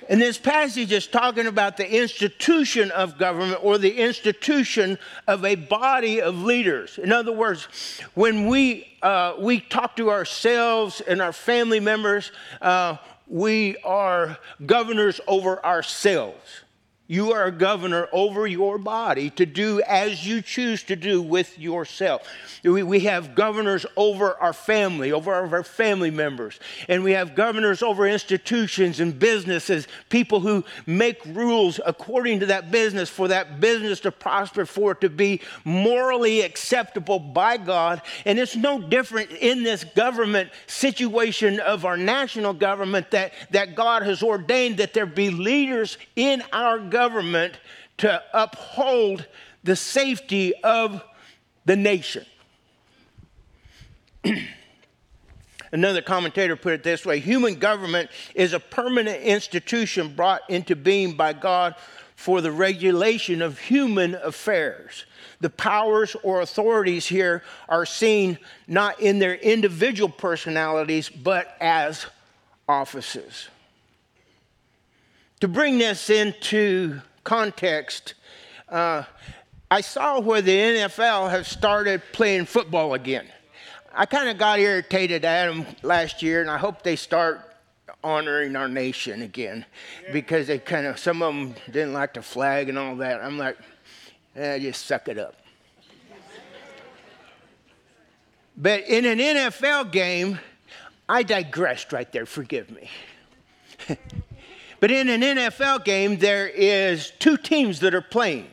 And 0.08 0.20
this 0.20 0.38
passage 0.38 0.92
is 0.92 1.08
talking 1.08 1.48
about 1.48 1.76
the 1.76 2.00
institution 2.00 2.92
of 2.92 3.18
government 3.18 3.64
or 3.64 3.76
the 3.76 3.98
institution 3.98 4.98
of 5.26 5.44
a 5.44 5.56
body 5.56 6.22
of 6.22 6.44
leaders. 6.44 6.98
In 6.98 7.10
other 7.10 7.32
words, 7.32 7.66
when 8.14 8.46
we, 8.46 8.86
uh, 9.02 9.34
we 9.40 9.58
talk 9.58 9.96
to 9.96 10.10
ourselves 10.10 11.00
and 11.00 11.20
our 11.20 11.32
family 11.32 11.80
members, 11.80 12.30
uh, 12.62 12.98
we 13.26 13.76
are 13.78 14.38
governors 14.64 15.20
over 15.26 15.64
ourselves. 15.64 16.62
You 17.08 17.32
are 17.34 17.44
a 17.44 17.52
governor 17.52 18.08
over 18.12 18.48
your 18.48 18.78
body 18.78 19.30
to 19.30 19.46
do 19.46 19.80
as 19.82 20.26
you 20.26 20.42
choose 20.42 20.82
to 20.84 20.96
do 20.96 21.22
with 21.22 21.56
yourself. 21.56 22.28
We, 22.64 22.82
we 22.82 23.00
have 23.00 23.36
governors 23.36 23.86
over 23.96 24.34
our 24.40 24.52
family, 24.52 25.12
over 25.12 25.32
our 25.32 25.62
family 25.62 26.10
members, 26.10 26.58
and 26.88 27.04
we 27.04 27.12
have 27.12 27.36
governors 27.36 27.80
over 27.80 28.08
institutions 28.08 28.98
and 28.98 29.16
businesses, 29.16 29.86
people 30.08 30.40
who 30.40 30.64
make 30.84 31.24
rules 31.26 31.78
according 31.86 32.40
to 32.40 32.46
that 32.46 32.72
business 32.72 33.08
for 33.08 33.28
that 33.28 33.60
business 33.60 34.00
to 34.00 34.10
prosper, 34.10 34.66
for 34.66 34.92
it 34.92 35.00
to 35.02 35.08
be 35.08 35.42
morally 35.64 36.40
acceptable 36.40 37.20
by 37.20 37.56
God. 37.56 38.02
And 38.24 38.36
it's 38.36 38.56
no 38.56 38.80
different 38.80 39.30
in 39.30 39.62
this 39.62 39.84
government 39.84 40.50
situation 40.66 41.60
of 41.60 41.84
our 41.84 41.96
national 41.96 42.52
government 42.52 43.12
that, 43.12 43.32
that 43.52 43.76
God 43.76 44.02
has 44.02 44.24
ordained 44.24 44.78
that 44.78 44.92
there 44.92 45.06
be 45.06 45.30
leaders 45.30 45.98
in 46.16 46.42
our 46.52 46.78
government 46.80 46.95
government 46.96 47.52
to 47.98 48.22
uphold 48.32 49.26
the 49.64 49.76
safety 49.76 50.54
of 50.64 51.04
the 51.66 51.76
nation. 51.76 52.24
Another 55.72 56.00
commentator 56.00 56.56
put 56.56 56.72
it 56.72 56.82
this 56.82 57.04
way 57.04 57.18
human 57.18 57.56
government 57.56 58.08
is 58.34 58.54
a 58.54 58.60
permanent 58.60 59.22
institution 59.22 60.14
brought 60.16 60.40
into 60.48 60.74
being 60.74 61.18
by 61.18 61.34
God 61.34 61.74
for 62.14 62.40
the 62.40 62.50
regulation 62.50 63.42
of 63.42 63.58
human 63.58 64.14
affairs. 64.14 65.04
The 65.42 65.50
powers 65.50 66.16
or 66.22 66.40
authorities 66.40 67.04
here 67.04 67.42
are 67.68 67.84
seen 67.84 68.38
not 68.66 69.00
in 69.00 69.18
their 69.18 69.34
individual 69.34 70.08
personalities, 70.08 71.10
but 71.10 71.58
as 71.60 72.06
offices. 72.66 73.48
To 75.40 75.48
bring 75.48 75.76
this 75.76 76.08
into 76.08 77.02
context, 77.22 78.14
uh, 78.70 79.02
I 79.70 79.82
saw 79.82 80.18
where 80.18 80.40
the 80.40 80.56
NFL 80.56 81.30
has 81.30 81.46
started 81.46 82.00
playing 82.12 82.46
football 82.46 82.94
again. 82.94 83.26
I 83.94 84.06
kind 84.06 84.30
of 84.30 84.38
got 84.38 84.60
irritated 84.60 85.26
at 85.26 85.46
them 85.46 85.66
last 85.82 86.22
year, 86.22 86.40
and 86.40 86.48
I 86.48 86.56
hope 86.56 86.82
they 86.82 86.96
start 86.96 87.42
honoring 88.02 88.56
our 88.56 88.68
nation 88.68 89.20
again 89.20 89.66
because 90.10 90.46
they 90.46 90.58
kind 90.58 90.86
of, 90.86 90.98
some 90.98 91.20
of 91.20 91.34
them 91.34 91.54
didn't 91.66 91.92
like 91.92 92.14
the 92.14 92.22
flag 92.22 92.70
and 92.70 92.78
all 92.78 92.96
that. 92.96 93.20
I'm 93.20 93.36
like, 93.36 93.58
eh, 94.36 94.58
just 94.58 94.86
suck 94.86 95.06
it 95.08 95.18
up. 95.18 95.34
but 98.56 98.84
in 98.88 99.04
an 99.04 99.18
NFL 99.18 99.92
game, 99.92 100.38
I 101.10 101.22
digressed 101.22 101.92
right 101.92 102.10
there, 102.10 102.24
forgive 102.24 102.70
me. 102.70 102.88
but 104.80 104.90
in 104.90 105.08
an 105.08 105.20
NFL 105.20 105.84
game, 105.84 106.18
there 106.18 106.48
is 106.48 107.12
two 107.18 107.36
teams 107.36 107.80
that 107.80 107.94
are 107.94 108.02
playing. 108.02 108.48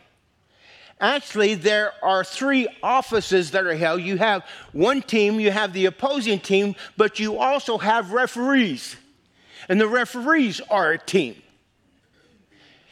Actually, 1.00 1.56
there 1.56 1.92
are 2.01 2.24
three 2.24 2.68
offices 2.82 3.51
that 3.51 3.65
are 3.65 3.75
held. 3.75 4.01
You 4.01 4.18
have 4.18 4.46
one 4.72 5.01
team, 5.01 5.39
you 5.39 5.51
have 5.51 5.74
the 5.74 5.86
opposing 5.86 6.39
team, 6.39 6.75
but 6.96 7.20
you 7.20 7.39
also 7.39 7.77
have 7.77 8.12
referees. 8.12 8.96
And 9.68 9.82
the 9.82 9.88
referees 9.88 10.62
are 10.70 10.92
a 10.92 10.98
team. 10.98 11.36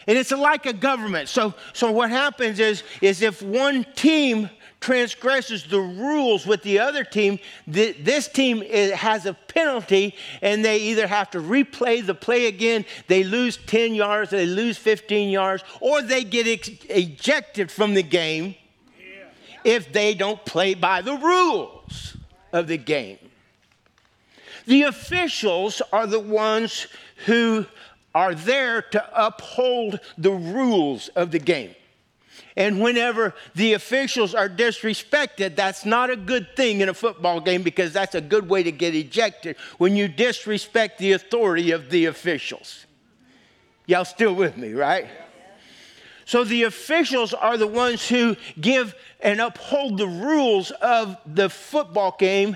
And 0.08 0.18
it's 0.18 0.32
like 0.32 0.66
a 0.66 0.74
government. 0.74 1.30
So, 1.30 1.54
so 1.74 1.92
what 1.92 2.10
happens 2.10 2.60
is, 2.60 2.84
is 3.02 3.22
if 3.22 3.42
one 3.42 3.86
team 3.96 4.50
transgresses 4.82 5.64
the 5.66 5.80
rules 5.80 6.46
with 6.46 6.64
the 6.64 6.80
other 6.80 7.04
team, 7.04 7.40
this 7.68 8.28
team 8.28 8.62
has 8.64 9.26
a 9.28 9.34
penalty 9.34 10.16
and 10.42 10.66
they 10.66 10.80
either 10.80 11.08
have 11.08 11.30
to 11.30 11.38
replay 11.40 12.06
the 12.06 12.16
play 12.16 12.48
again, 12.48 12.84
they 13.08 13.24
lose 13.24 13.58
10 13.58 13.94
yards, 13.94 14.32
they 14.32 14.48
lose 14.48 14.78
15 14.78 15.30
yards, 15.30 15.64
or 15.80 16.02
they 16.02 16.24
get 16.24 16.48
ejected 16.90 17.72
from 17.72 17.94
the 17.94 18.04
game 18.04 18.56
if 19.64 19.94
they 19.94 20.16
don't 20.16 20.44
play 20.46 20.74
by 20.74 21.02
the 21.02 21.16
rules 21.16 22.18
of 22.52 22.68
the 22.68 22.78
game. 22.78 23.20
The 24.66 24.84
officials 24.84 25.82
are 25.94 26.08
the 26.08 26.20
ones 26.20 26.88
who 27.28 27.68
are 28.16 28.34
there 28.34 28.82
to 28.82 29.26
uphold 29.26 30.00
the 30.18 30.32
rules 30.32 31.08
of 31.10 31.30
the 31.30 31.40
game. 31.40 31.76
And 32.56 32.82
whenever 32.82 33.34
the 33.56 33.74
officials 33.74 34.36
are 34.36 34.50
disrespected, 34.50 35.56
that's 35.56 35.86
not 35.86 36.10
a 36.10 36.16
good 36.16 36.56
thing 36.56 36.82
in 36.82 36.90
a 36.90 36.94
football 36.94 37.40
game 37.40 37.64
because 37.64 37.94
that's 37.94 38.16
a 38.16 38.22
good 38.22 38.50
way 38.50 38.64
to 38.64 38.72
get 38.72 38.94
ejected 38.96 39.56
when 39.78 39.96
you 39.96 40.08
disrespect 40.08 40.98
the 40.98 41.14
authority 41.14 41.72
of 41.72 41.90
the 41.90 42.06
officials. 42.06 42.86
Y'all 43.86 44.06
still 44.06 44.36
with 44.36 44.58
me, 44.58 44.74
right? 44.74 45.08
So 46.26 46.44
the 46.44 46.64
officials 46.64 47.34
are 47.34 47.58
the 47.58 47.68
ones 47.68 48.08
who 48.08 48.36
give 48.60 48.96
and 49.20 49.42
uphold 49.42 49.98
the 49.98 50.08
rules 50.08 50.72
of 50.72 51.18
the 51.26 51.50
football 51.50 52.16
game 52.18 52.56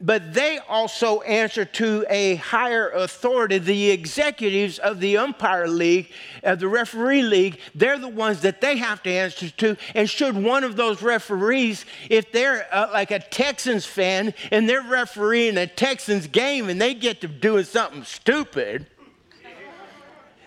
but 0.00 0.34
they 0.34 0.58
also 0.68 1.20
answer 1.22 1.64
to 1.64 2.04
a 2.10 2.36
higher 2.36 2.90
authority, 2.90 3.58
the 3.58 3.90
executives 3.90 4.78
of 4.78 5.00
the 5.00 5.16
umpire 5.16 5.66
league, 5.66 6.10
of 6.42 6.60
the 6.60 6.68
referee 6.68 7.22
league. 7.22 7.58
They're 7.74 7.98
the 7.98 8.08
ones 8.08 8.42
that 8.42 8.60
they 8.60 8.76
have 8.76 9.02
to 9.04 9.10
answer 9.10 9.48
to. 9.48 9.76
And 9.94 10.08
should 10.08 10.36
one 10.36 10.64
of 10.64 10.76
those 10.76 11.00
referees, 11.00 11.86
if 12.10 12.30
they're 12.30 12.66
uh, 12.74 12.90
like 12.92 13.10
a 13.10 13.20
Texans 13.20 13.86
fan 13.86 14.34
and 14.50 14.68
they're 14.68 14.82
refereeing 14.82 15.56
a 15.56 15.66
Texans 15.66 16.26
game 16.26 16.68
and 16.68 16.80
they 16.80 16.92
get 16.92 17.22
to 17.22 17.28
doing 17.28 17.64
something 17.64 18.04
stupid, 18.04 18.86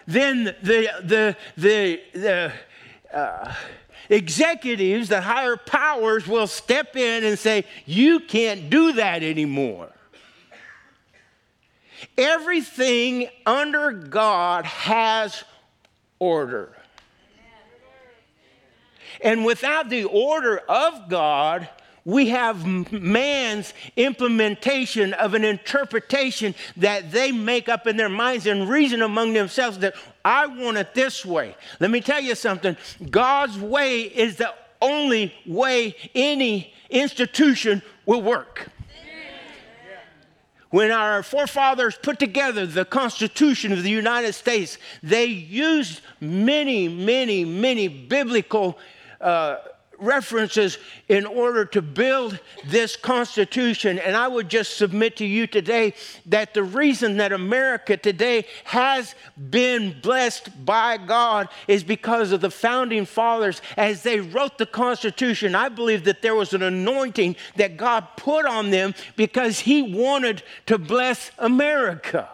then 0.05 0.43
the 0.61 0.89
the 1.03 1.35
the 1.57 2.01
the. 2.13 2.51
Uh, 3.11 3.53
executives, 4.09 5.09
the 5.09 5.21
higher 5.21 5.57
powers 5.57 6.27
will 6.27 6.47
step 6.47 6.95
in 6.95 7.23
and 7.23 7.37
say, 7.37 7.65
You 7.85 8.19
can't 8.19 8.69
do 8.69 8.93
that 8.93 9.23
anymore. 9.23 9.89
Everything 12.17 13.29
under 13.45 13.91
God 13.91 14.65
has 14.65 15.43
order. 16.17 16.75
And 19.21 19.43
without 19.43 19.89
the 19.89 20.05
order 20.05 20.57
of 20.57 21.09
God, 21.09 21.67
we 22.05 22.29
have 22.29 22.65
man's 22.91 23.73
implementation 23.95 25.13
of 25.13 25.33
an 25.33 25.43
interpretation 25.43 26.55
that 26.77 27.11
they 27.11 27.31
make 27.31 27.67
up 27.69 27.85
in 27.85 27.97
their 27.97 28.09
minds 28.09 28.45
and 28.47 28.69
reason 28.69 29.01
among 29.01 29.33
themselves 29.33 29.79
that 29.79 29.95
I 30.29 30.45
want 30.45 30.77
it 30.77 30.93
this 30.93 31.25
way. 31.25 31.55
Let 31.79 31.89
me 31.89 32.01
tell 32.01 32.21
you 32.21 32.35
something 32.35 32.77
God's 33.09 33.57
way 33.57 34.01
is 34.01 34.35
the 34.35 34.53
only 34.79 35.33
way 35.47 35.95
any 36.13 36.71
institution 36.87 37.81
will 38.05 38.21
work. 38.21 38.69
When 40.69 40.91
our 40.91 41.23
forefathers 41.23 41.97
put 41.99 42.19
together 42.19 42.67
the 42.67 42.85
Constitution 42.85 43.71
of 43.71 43.81
the 43.81 43.89
United 43.89 44.33
States, 44.33 44.77
they 45.01 45.25
used 45.25 46.01
many, 46.21 46.87
many, 46.87 47.43
many 47.43 47.87
biblical 47.87 48.77
uh, 49.19 49.55
references 49.99 50.77
in 51.07 51.25
order 51.25 51.65
to 51.65 51.81
build 51.81 52.39
this 52.65 52.95
Constitution. 52.95 53.99
And 53.99 54.15
I 54.15 54.27
would 54.27 54.49
just 54.49 54.77
submit 54.77 55.17
to 55.17 55.25
you 55.25 55.47
today 55.47 55.93
that 56.27 56.53
the 56.53 56.63
reason 56.63 57.17
that 57.17 57.31
America 57.31 57.97
today 57.97 58.45
has 58.65 59.15
been 59.49 59.99
blessed 60.01 60.65
by 60.65 60.97
God 60.97 61.49
is 61.67 61.83
because 61.83 62.31
of 62.31 62.41
the 62.41 62.51
founding 62.51 63.05
fathers. 63.05 63.61
As 63.77 64.03
they 64.03 64.19
wrote 64.19 64.57
the 64.57 64.65
Constitution, 64.65 65.55
I 65.55 65.69
believe 65.69 66.05
that 66.05 66.21
there 66.21 66.35
was 66.35 66.53
an 66.53 66.63
anointing 66.63 67.35
that 67.55 67.77
God 67.77 68.07
put 68.17 68.45
on 68.45 68.69
them 68.69 68.93
because 69.15 69.59
He 69.59 69.81
wanted 69.81 70.43
to 70.67 70.77
bless 70.77 71.31
America. 71.37 72.29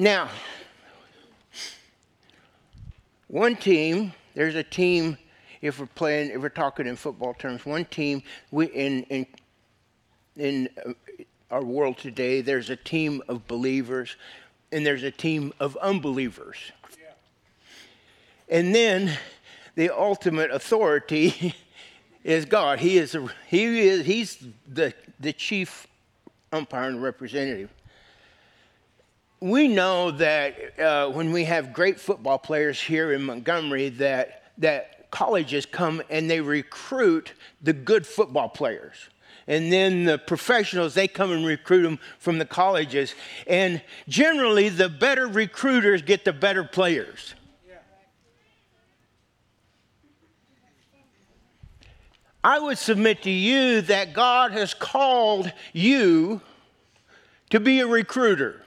Now, 0.00 0.30
one 3.28 3.54
team, 3.54 4.14
there's 4.34 4.54
a 4.54 4.62
team, 4.62 5.18
if 5.60 5.78
we're 5.78 5.84
playing, 5.84 6.30
if 6.30 6.40
we're 6.40 6.48
talking 6.48 6.86
in 6.86 6.96
football 6.96 7.34
terms, 7.34 7.66
one 7.66 7.84
team 7.84 8.22
we, 8.50 8.68
in, 8.68 9.02
in, 9.10 9.26
in 10.38 10.70
uh, 10.86 10.92
our 11.50 11.62
world 11.62 11.98
today, 11.98 12.40
there's 12.40 12.70
a 12.70 12.76
team 12.76 13.22
of 13.28 13.46
believers 13.46 14.16
and 14.72 14.86
there's 14.86 15.02
a 15.02 15.10
team 15.10 15.52
of 15.60 15.76
unbelievers. 15.82 16.56
Yeah. 16.98 18.58
And 18.58 18.74
then 18.74 19.18
the 19.74 19.90
ultimate 19.90 20.50
authority 20.50 21.54
is 22.24 22.46
God. 22.46 22.78
He 22.78 22.96
is, 22.96 23.14
he 23.48 23.80
is 23.80 24.06
he's 24.06 24.42
the, 24.66 24.94
the 25.18 25.34
chief 25.34 25.86
umpire 26.52 26.88
and 26.88 27.02
representative 27.02 27.68
we 29.40 29.68
know 29.68 30.10
that 30.10 30.78
uh, 30.78 31.08
when 31.10 31.32
we 31.32 31.44
have 31.44 31.72
great 31.72 31.98
football 31.98 32.38
players 32.38 32.80
here 32.80 33.12
in 33.12 33.22
Montgomery, 33.22 33.88
that, 33.90 34.44
that 34.58 35.10
colleges 35.10 35.64
come 35.64 36.02
and 36.10 36.30
they 36.30 36.40
recruit 36.40 37.32
the 37.62 37.72
good 37.72 38.06
football 38.06 38.48
players. 38.48 39.08
And 39.46 39.72
then 39.72 40.04
the 40.04 40.18
professionals, 40.18 40.94
they 40.94 41.08
come 41.08 41.32
and 41.32 41.44
recruit 41.44 41.82
them 41.82 41.98
from 42.18 42.38
the 42.38 42.44
colleges. 42.44 43.14
And 43.46 43.82
generally, 44.06 44.68
the 44.68 44.88
better 44.88 45.26
recruiters 45.26 46.02
get 46.02 46.24
the 46.24 46.32
better 46.32 46.62
players. 46.62 47.34
I 52.42 52.58
would 52.58 52.78
submit 52.78 53.22
to 53.22 53.30
you 53.30 53.82
that 53.82 54.14
God 54.14 54.52
has 54.52 54.72
called 54.72 55.52
you 55.72 56.40
to 57.50 57.60
be 57.60 57.80
a 57.80 57.86
recruiter. 57.86 58.62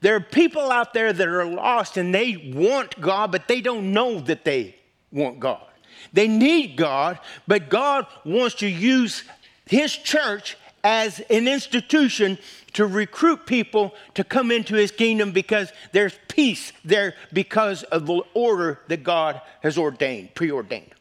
There 0.00 0.14
are 0.14 0.20
people 0.20 0.70
out 0.70 0.94
there 0.94 1.12
that 1.12 1.28
are 1.28 1.44
lost 1.44 1.96
and 1.96 2.14
they 2.14 2.52
want 2.54 3.00
God, 3.00 3.32
but 3.32 3.48
they 3.48 3.60
don't 3.60 3.92
know 3.92 4.20
that 4.20 4.44
they 4.44 4.76
want 5.10 5.40
God. 5.40 5.64
They 6.12 6.28
need 6.28 6.76
God, 6.76 7.18
but 7.46 7.68
God 7.68 8.06
wants 8.24 8.56
to 8.56 8.68
use 8.68 9.24
His 9.66 9.94
church 9.94 10.56
as 10.84 11.20
an 11.28 11.48
institution 11.48 12.38
to 12.74 12.86
recruit 12.86 13.46
people 13.46 13.94
to 14.14 14.22
come 14.22 14.52
into 14.52 14.76
His 14.76 14.92
kingdom 14.92 15.32
because 15.32 15.72
there's 15.92 16.16
peace 16.28 16.72
there 16.84 17.14
because 17.32 17.82
of 17.84 18.06
the 18.06 18.22
order 18.34 18.80
that 18.86 19.02
God 19.02 19.40
has 19.62 19.76
ordained, 19.76 20.34
preordained. 20.34 20.94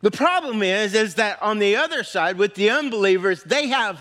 The 0.00 0.10
problem 0.10 0.62
is, 0.62 0.94
is 0.94 1.16
that 1.16 1.42
on 1.42 1.58
the 1.58 1.76
other 1.76 2.02
side, 2.02 2.38
with 2.38 2.54
the 2.54 2.70
unbelievers, 2.70 3.42
they 3.42 3.68
have 3.68 4.00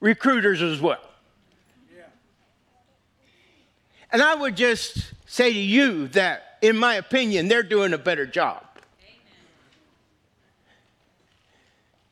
recruiters 0.00 0.60
as 0.60 0.80
well. 0.80 1.09
And 4.12 4.22
I 4.22 4.34
would 4.34 4.56
just 4.56 5.12
say 5.26 5.52
to 5.52 5.58
you 5.58 6.08
that, 6.08 6.58
in 6.62 6.76
my 6.76 6.96
opinion, 6.96 7.48
they're 7.48 7.62
doing 7.62 7.92
a 7.92 7.98
better 7.98 8.26
job 8.26 8.64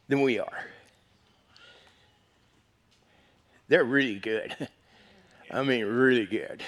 than 0.07 0.23
we 0.23 0.39
are. 0.39 0.65
They're 3.69 3.85
really 3.85 4.19
good. 4.19 4.57
I 5.51 5.63
mean, 5.63 5.85
really 5.85 6.27
good. 6.27 6.63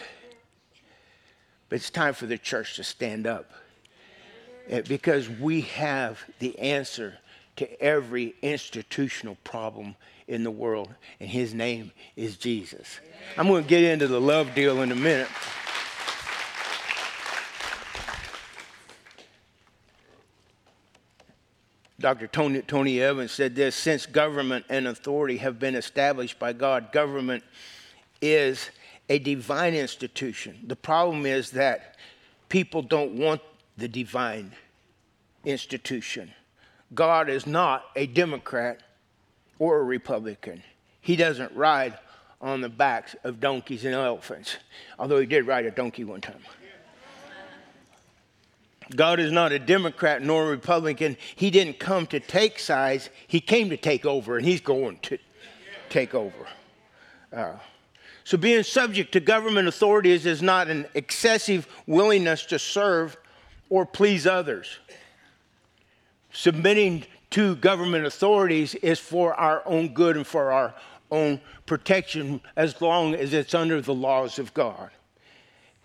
But 1.68 1.76
it's 1.76 1.90
time 1.90 2.14
for 2.14 2.26
the 2.26 2.36
church 2.36 2.76
to 2.76 2.84
stand 2.84 3.26
up 3.26 3.52
eh, 4.68 4.82
because 4.82 5.28
we 5.28 5.62
have 5.62 6.20
the 6.40 6.58
answer 6.58 7.18
to 7.56 7.82
every 7.82 8.34
institutional 8.42 9.36
problem 9.44 9.94
in 10.30 10.44
the 10.44 10.50
world, 10.50 10.94
and 11.18 11.28
his 11.28 11.52
name 11.52 11.90
is 12.14 12.36
Jesus. 12.36 13.00
I'm 13.36 13.48
going 13.48 13.64
to 13.64 13.68
get 13.68 13.82
into 13.82 14.06
the 14.06 14.20
love 14.20 14.54
deal 14.54 14.80
in 14.80 14.92
a 14.92 14.94
minute. 14.94 15.26
Dr. 21.98 22.28
Tony, 22.28 22.62
Tony 22.62 23.02
Evans 23.02 23.32
said 23.32 23.56
this 23.56 23.74
since 23.74 24.06
government 24.06 24.64
and 24.70 24.86
authority 24.86 25.38
have 25.38 25.58
been 25.58 25.74
established 25.74 26.38
by 26.38 26.52
God, 26.52 26.92
government 26.92 27.42
is 28.22 28.70
a 29.08 29.18
divine 29.18 29.74
institution. 29.74 30.60
The 30.64 30.76
problem 30.76 31.26
is 31.26 31.50
that 31.50 31.96
people 32.48 32.82
don't 32.82 33.14
want 33.14 33.42
the 33.76 33.88
divine 33.88 34.52
institution. 35.44 36.30
God 36.94 37.28
is 37.28 37.48
not 37.48 37.86
a 37.96 38.06
Democrat 38.06 38.80
or 39.60 39.78
a 39.78 39.84
Republican. 39.84 40.64
He 41.00 41.14
doesn't 41.14 41.54
ride 41.54 41.96
on 42.40 42.62
the 42.62 42.68
backs 42.68 43.14
of 43.22 43.38
donkeys 43.38 43.84
and 43.84 43.94
elephants, 43.94 44.56
although 44.98 45.20
he 45.20 45.26
did 45.26 45.46
ride 45.46 45.66
a 45.66 45.70
donkey 45.70 46.02
one 46.02 46.20
time. 46.20 46.40
God 48.96 49.20
is 49.20 49.30
not 49.30 49.52
a 49.52 49.58
Democrat 49.58 50.22
nor 50.22 50.46
a 50.46 50.50
Republican. 50.50 51.16
He 51.36 51.50
didn't 51.50 51.78
come 51.78 52.06
to 52.08 52.18
take 52.18 52.58
sides, 52.58 53.08
He 53.28 53.40
came 53.40 53.70
to 53.70 53.76
take 53.76 54.04
over, 54.04 54.36
and 54.36 54.44
He's 54.44 54.60
going 54.60 54.98
to 55.02 55.18
take 55.88 56.14
over. 56.14 56.46
Uh, 57.32 57.52
so, 58.24 58.36
being 58.36 58.62
subject 58.64 59.12
to 59.12 59.20
government 59.20 59.68
authorities 59.68 60.26
is 60.26 60.42
not 60.42 60.68
an 60.68 60.86
excessive 60.94 61.68
willingness 61.86 62.46
to 62.46 62.58
serve 62.58 63.16
or 63.68 63.86
please 63.86 64.26
others. 64.26 64.78
Submitting 66.32 67.04
to 67.30 67.54
government 67.56 68.06
authorities 68.06 68.74
is 68.76 68.98
for 68.98 69.34
our 69.34 69.62
own 69.66 69.94
good 69.94 70.16
and 70.16 70.26
for 70.26 70.52
our 70.52 70.74
own 71.10 71.40
protection 71.66 72.40
as 72.56 72.80
long 72.80 73.14
as 73.14 73.32
it's 73.32 73.54
under 73.54 73.80
the 73.80 73.94
laws 73.94 74.38
of 74.38 74.52
God. 74.54 74.90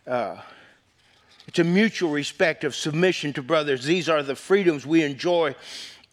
Uh, 0.07 0.37
it's 1.47 1.59
a 1.59 1.63
mutual 1.63 2.11
respect 2.11 2.63
of 2.63 2.75
submission 2.75 3.33
to 3.33 3.43
brothers. 3.43 3.85
These 3.85 4.09
are 4.09 4.23
the 4.23 4.35
freedoms 4.35 4.85
we 4.85 5.03
enjoy 5.03 5.55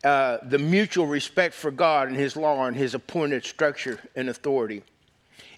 uh, 0.05 0.39
the 0.43 0.59
mutual 0.59 1.07
respect 1.07 1.55
for 1.55 1.71
God 1.71 2.09
and 2.09 2.17
His 2.17 2.37
law 2.37 2.67
and 2.67 2.77
His 2.77 2.95
appointed 2.95 3.45
structure 3.45 4.01
and 4.17 4.29
authority. 4.29 4.83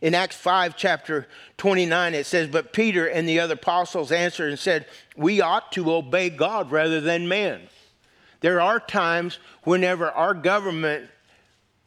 In 0.03 0.15
Acts 0.15 0.37
5, 0.37 0.77
chapter 0.77 1.27
29, 1.57 2.15
it 2.15 2.27
says, 2.27 2.49
But 2.49 2.73
Peter 2.73 3.07
and 3.07 3.27
the 3.27 3.41
other 3.41 3.55
apostles 3.55 4.13
answered 4.13 4.51
and 4.51 4.59
said, 4.59 4.87
We 5.17 5.41
ought 5.41 5.73
to 5.73 5.91
obey 5.93 6.29
God 6.29 6.71
rather 6.71 7.01
than 7.01 7.27
men. 7.27 7.69
There 8.45 8.61
are 8.61 8.79
times 8.79 9.39
whenever 9.63 10.11
our 10.11 10.35
government 10.35 11.09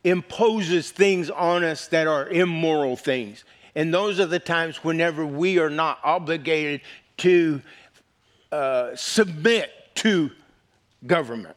imposes 0.04 0.90
things 0.90 1.30
on 1.30 1.64
us 1.64 1.86
that 1.90 2.08
are 2.08 2.28
immoral 2.28 2.96
things. 2.96 3.44
And 3.76 3.94
those 3.94 4.20
are 4.20 4.26
the 4.26 4.40
times 4.40 4.84
whenever 4.84 5.24
we 5.24 5.60
are 5.60 5.70
not 5.70 6.00
obligated 6.04 6.82
to 7.18 7.62
uh, 8.52 8.96
submit 8.96 9.70
to 9.98 10.32
government. 11.06 11.57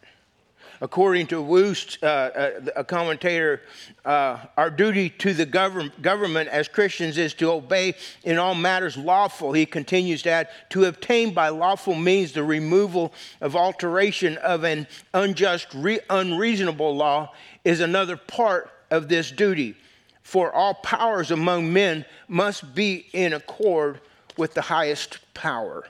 According 0.83 1.27
to 1.27 1.43
Wuest, 1.43 2.03
uh, 2.03 2.07
uh, 2.07 2.51
a 2.77 2.85
commentator, 2.85 3.61
uh, 4.05 4.39
our 4.57 4.71
duty 4.71 5.11
to 5.11 5.35
the 5.35 5.45
govern- 5.45 5.93
government 6.01 6.49
as 6.49 6.69
Christians 6.69 7.19
is 7.19 7.35
to 7.35 7.51
obey 7.51 7.95
in 8.25 8.39
all 8.39 8.55
matters 8.55 8.97
lawful. 8.97 9.53
He 9.53 9.67
continues 9.67 10.23
to 10.23 10.31
add, 10.31 10.49
to 10.71 10.87
obtain 10.87 11.35
by 11.35 11.51
lawful 11.51 11.95
means 11.95 12.33
the 12.33 12.43
removal 12.43 13.13
of 13.43 13.55
alteration 13.55 14.39
of 14.39 14.65
an 14.65 14.87
unjust, 15.13 15.67
re- 15.75 16.01
unreasonable 16.09 16.97
law 16.97 17.35
is 17.63 17.81
another 17.81 18.17
part 18.17 18.71
of 18.91 19.09
this 19.09 19.31
duty. 19.31 19.75
For 20.23 20.51
all 20.51 20.75
powers 20.75 21.31
among 21.31 21.73
men 21.73 22.07
must 22.27 22.75
be 22.75 23.07
in 23.13 23.35
accord 23.35 24.01
with 24.39 24.55
the 24.55 24.63
highest 24.63 25.19
power. 25.35 25.87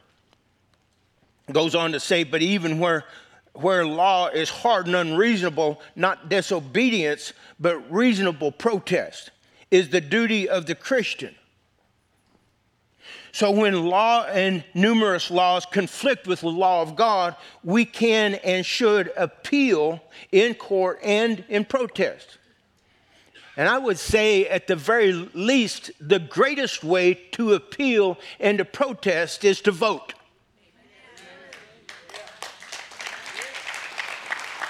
Goes 1.52 1.76
on 1.76 1.92
to 1.92 2.00
say, 2.00 2.24
but 2.24 2.42
even 2.42 2.80
where 2.80 3.04
where 3.54 3.84
law 3.86 4.28
is 4.28 4.48
hard 4.48 4.86
and 4.86 4.96
unreasonable, 4.96 5.80
not 5.96 6.28
disobedience, 6.28 7.32
but 7.58 7.78
reasonable 7.90 8.52
protest, 8.52 9.30
is 9.70 9.90
the 9.90 10.00
duty 10.00 10.48
of 10.48 10.66
the 10.66 10.74
Christian. 10.74 11.34
So 13.32 13.50
when 13.50 13.86
law 13.86 14.24
and 14.24 14.64
numerous 14.74 15.30
laws 15.30 15.64
conflict 15.64 16.26
with 16.26 16.40
the 16.40 16.48
law 16.48 16.82
of 16.82 16.96
God, 16.96 17.36
we 17.62 17.84
can 17.84 18.34
and 18.36 18.66
should 18.66 19.12
appeal 19.16 20.02
in 20.32 20.54
court 20.54 20.98
and 21.02 21.44
in 21.48 21.64
protest. 21.64 22.38
And 23.56 23.68
I 23.68 23.78
would 23.78 23.98
say, 23.98 24.46
at 24.46 24.66
the 24.66 24.76
very 24.76 25.12
least, 25.12 25.90
the 26.00 26.18
greatest 26.18 26.82
way 26.82 27.14
to 27.32 27.52
appeal 27.54 28.18
and 28.38 28.58
to 28.58 28.64
protest 28.64 29.44
is 29.44 29.60
to 29.62 29.70
vote. 29.70 30.14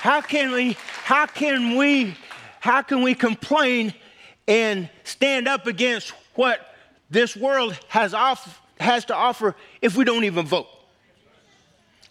How 0.00 0.22
can 0.22 0.52
we, 0.52 0.78
how 1.04 1.26
can 1.26 1.76
we, 1.76 2.16
how 2.60 2.80
can 2.80 3.02
we 3.02 3.14
complain 3.14 3.92
and 4.48 4.88
stand 5.04 5.46
up 5.46 5.66
against 5.66 6.14
what 6.36 6.74
this 7.10 7.36
world 7.36 7.78
has, 7.88 8.14
off, 8.14 8.62
has 8.78 9.04
to 9.04 9.14
offer 9.14 9.54
if 9.82 9.98
we 9.98 10.04
don't 10.06 10.24
even 10.24 10.46
vote? 10.46 10.68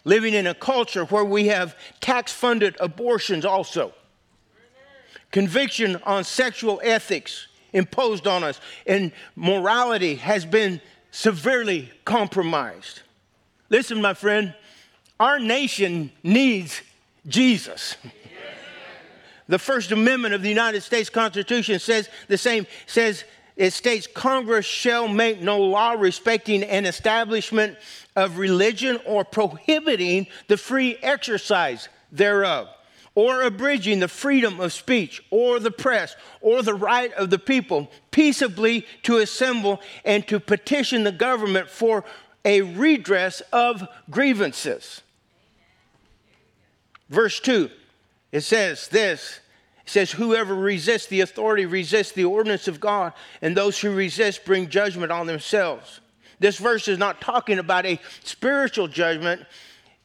Living 0.04 0.34
in 0.34 0.46
a 0.46 0.54
culture 0.54 1.04
where 1.06 1.24
we 1.24 1.48
have 1.48 1.76
tax 2.00 2.30
funded 2.32 2.76
abortions 2.78 3.44
also, 3.44 3.92
conviction 5.32 5.96
on 6.04 6.22
sexual 6.22 6.80
ethics 6.84 7.48
imposed 7.72 8.24
on 8.28 8.44
us, 8.44 8.60
and 8.86 9.10
morality 9.34 10.14
has 10.14 10.44
been 10.44 10.80
severely 11.10 11.90
compromised. 12.04 13.00
Listen, 13.68 14.00
my 14.00 14.14
friend, 14.14 14.54
our 15.18 15.40
nation 15.40 16.12
needs 16.22 16.82
Jesus. 17.26 17.96
The 19.48 19.58
First 19.58 19.90
Amendment 19.90 20.34
of 20.34 20.42
the 20.42 20.48
United 20.48 20.82
States 20.82 21.10
Constitution 21.10 21.80
says 21.80 22.08
the 22.28 22.38
same, 22.38 22.66
says 22.86 23.24
it 23.56 23.72
states 23.72 24.06
Congress 24.06 24.64
shall 24.64 25.08
make 25.08 25.40
no 25.40 25.60
law 25.60 25.92
respecting 25.92 26.62
an 26.62 26.86
establishment 26.86 27.76
of 28.16 28.38
religion 28.38 28.98
or 29.04 29.24
prohibiting 29.24 30.28
the 30.48 30.56
free 30.56 30.96
exercise 31.02 31.88
thereof, 32.12 32.68
or 33.14 33.42
abridging 33.42 34.00
the 34.00 34.08
freedom 34.08 34.60
of 34.60 34.72
speech 34.72 35.22
or 35.30 35.58
the 35.58 35.70
press 35.70 36.16
or 36.40 36.62
the 36.62 36.74
right 36.74 37.12
of 37.14 37.28
the 37.28 37.38
people 37.38 37.90
peaceably 38.12 38.86
to 39.02 39.18
assemble 39.18 39.80
and 40.04 40.26
to 40.28 40.40
petition 40.40 41.02
the 41.02 41.12
government 41.12 41.68
for 41.68 42.04
a 42.44 42.62
redress 42.62 43.42
of 43.52 43.86
grievances. 44.08 45.02
Verse 47.10 47.40
2, 47.40 47.68
it 48.32 48.40
says 48.42 48.88
this 48.88 49.40
it 49.84 49.90
says, 49.90 50.12
Whoever 50.12 50.54
resists 50.54 51.08
the 51.08 51.20
authority 51.20 51.66
resists 51.66 52.12
the 52.12 52.24
ordinance 52.24 52.68
of 52.68 52.78
God, 52.78 53.12
and 53.42 53.56
those 53.56 53.78
who 53.78 53.92
resist 53.92 54.44
bring 54.44 54.68
judgment 54.68 55.10
on 55.10 55.26
themselves. 55.26 56.00
This 56.38 56.56
verse 56.58 56.88
is 56.88 56.96
not 56.96 57.20
talking 57.20 57.58
about 57.58 57.84
a 57.84 57.98
spiritual 58.22 58.86
judgment. 58.88 59.44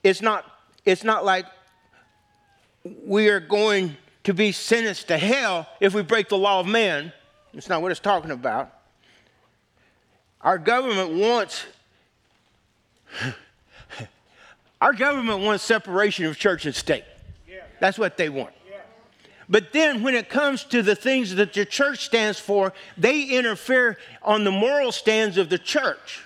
It's 0.04 0.22
not, 0.22 0.44
it's 0.84 1.04
not 1.04 1.24
like 1.24 1.46
we 3.06 3.30
are 3.30 3.40
going 3.40 3.96
to 4.24 4.34
be 4.34 4.52
sentenced 4.52 5.08
to 5.10 5.18
hell 5.18 5.68
if 5.80 5.94
we 5.94 6.02
break 6.02 6.30
the 6.30 6.38
law 6.38 6.60
of 6.60 6.68
man. 6.68 7.14
It's 7.54 7.70
not 7.70 7.82
what 7.82 7.92
it's 7.92 8.00
talking 8.00 8.32
about. 8.32 8.74
Our 10.42 10.58
government 10.58 11.12
wants 11.14 11.66
our 14.86 14.94
government 14.94 15.40
wants 15.40 15.64
separation 15.64 16.26
of 16.26 16.38
church 16.38 16.68
and 16.68 16.76
state. 16.76 17.06
That's 17.80 17.98
what 17.98 18.18
they 18.18 18.30
want. 18.30 18.54
But 19.50 19.74
then 19.74 20.04
when 20.04 20.14
it 20.14 20.30
comes 20.30 20.64
to 20.66 20.84
the 20.84 20.96
things 20.96 21.34
that 21.34 21.54
the 21.54 21.66
church 21.66 22.06
stands 22.06 22.40
for, 22.40 22.72
they 22.96 23.24
interfere 23.24 23.98
on 24.22 24.44
the 24.44 24.52
moral 24.52 24.92
stands 24.92 25.40
of 25.40 25.50
the 25.50 25.58
church. 25.58 26.24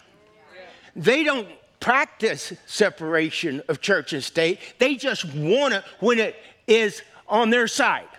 They 0.94 1.24
don't 1.24 1.48
practice 1.80 2.52
separation 2.66 3.62
of 3.70 3.80
church 3.80 4.12
and 4.12 4.22
state. 4.22 4.60
They 4.78 4.96
just 4.96 5.24
want 5.34 5.76
it 5.76 5.86
when 6.02 6.20
it 6.20 6.36
is 6.68 7.02
on 7.30 7.52
their 7.52 7.70
side. 7.70 8.10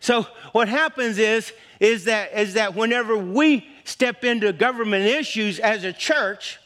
So 0.00 0.22
what 0.52 0.70
happens 0.70 1.18
is, 1.18 1.52
is 1.80 2.06
that, 2.06 2.32
is 2.32 2.54
that 2.54 2.74
whenever 2.74 3.18
we 3.18 3.66
step 3.84 4.24
into 4.24 4.54
government 4.54 5.04
issues 5.04 5.58
as 5.58 5.84
a 5.84 5.92
church, 5.92 6.58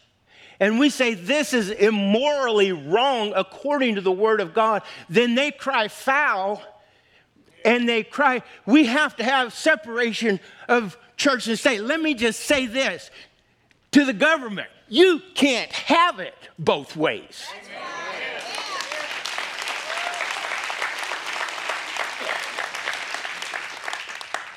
and 0.61 0.79
we 0.79 0.91
say 0.91 1.15
this 1.15 1.53
is 1.53 1.71
immorally 1.71 2.73
wrong 2.73 3.33
according 3.35 3.97
to 3.97 4.01
the 4.01 4.13
word 4.13 4.41
of 4.41 4.55
God, 4.55 4.83
then 5.09 5.35
they 5.35 5.51
cry 5.51 5.89
foul 5.89 6.63
and 7.65 7.89
they 7.89 8.03
cry, 8.03 8.43
we 8.67 8.85
have 8.85 9.17
to 9.17 9.25
have 9.25 9.53
separation 9.53 10.39
of 10.69 10.99
church 11.17 11.47
and 11.47 11.59
state. 11.59 11.83
Let 11.83 12.01
me 12.01 12.15
just 12.15 12.41
say 12.41 12.67
this 12.67 13.11
to 13.93 14.05
the 14.05 14.13
government 14.13 14.69
you 14.89 15.23
can't 15.35 15.73
have 15.73 16.21
it 16.21 16.35
both 16.59 16.95
ways. 16.95 17.47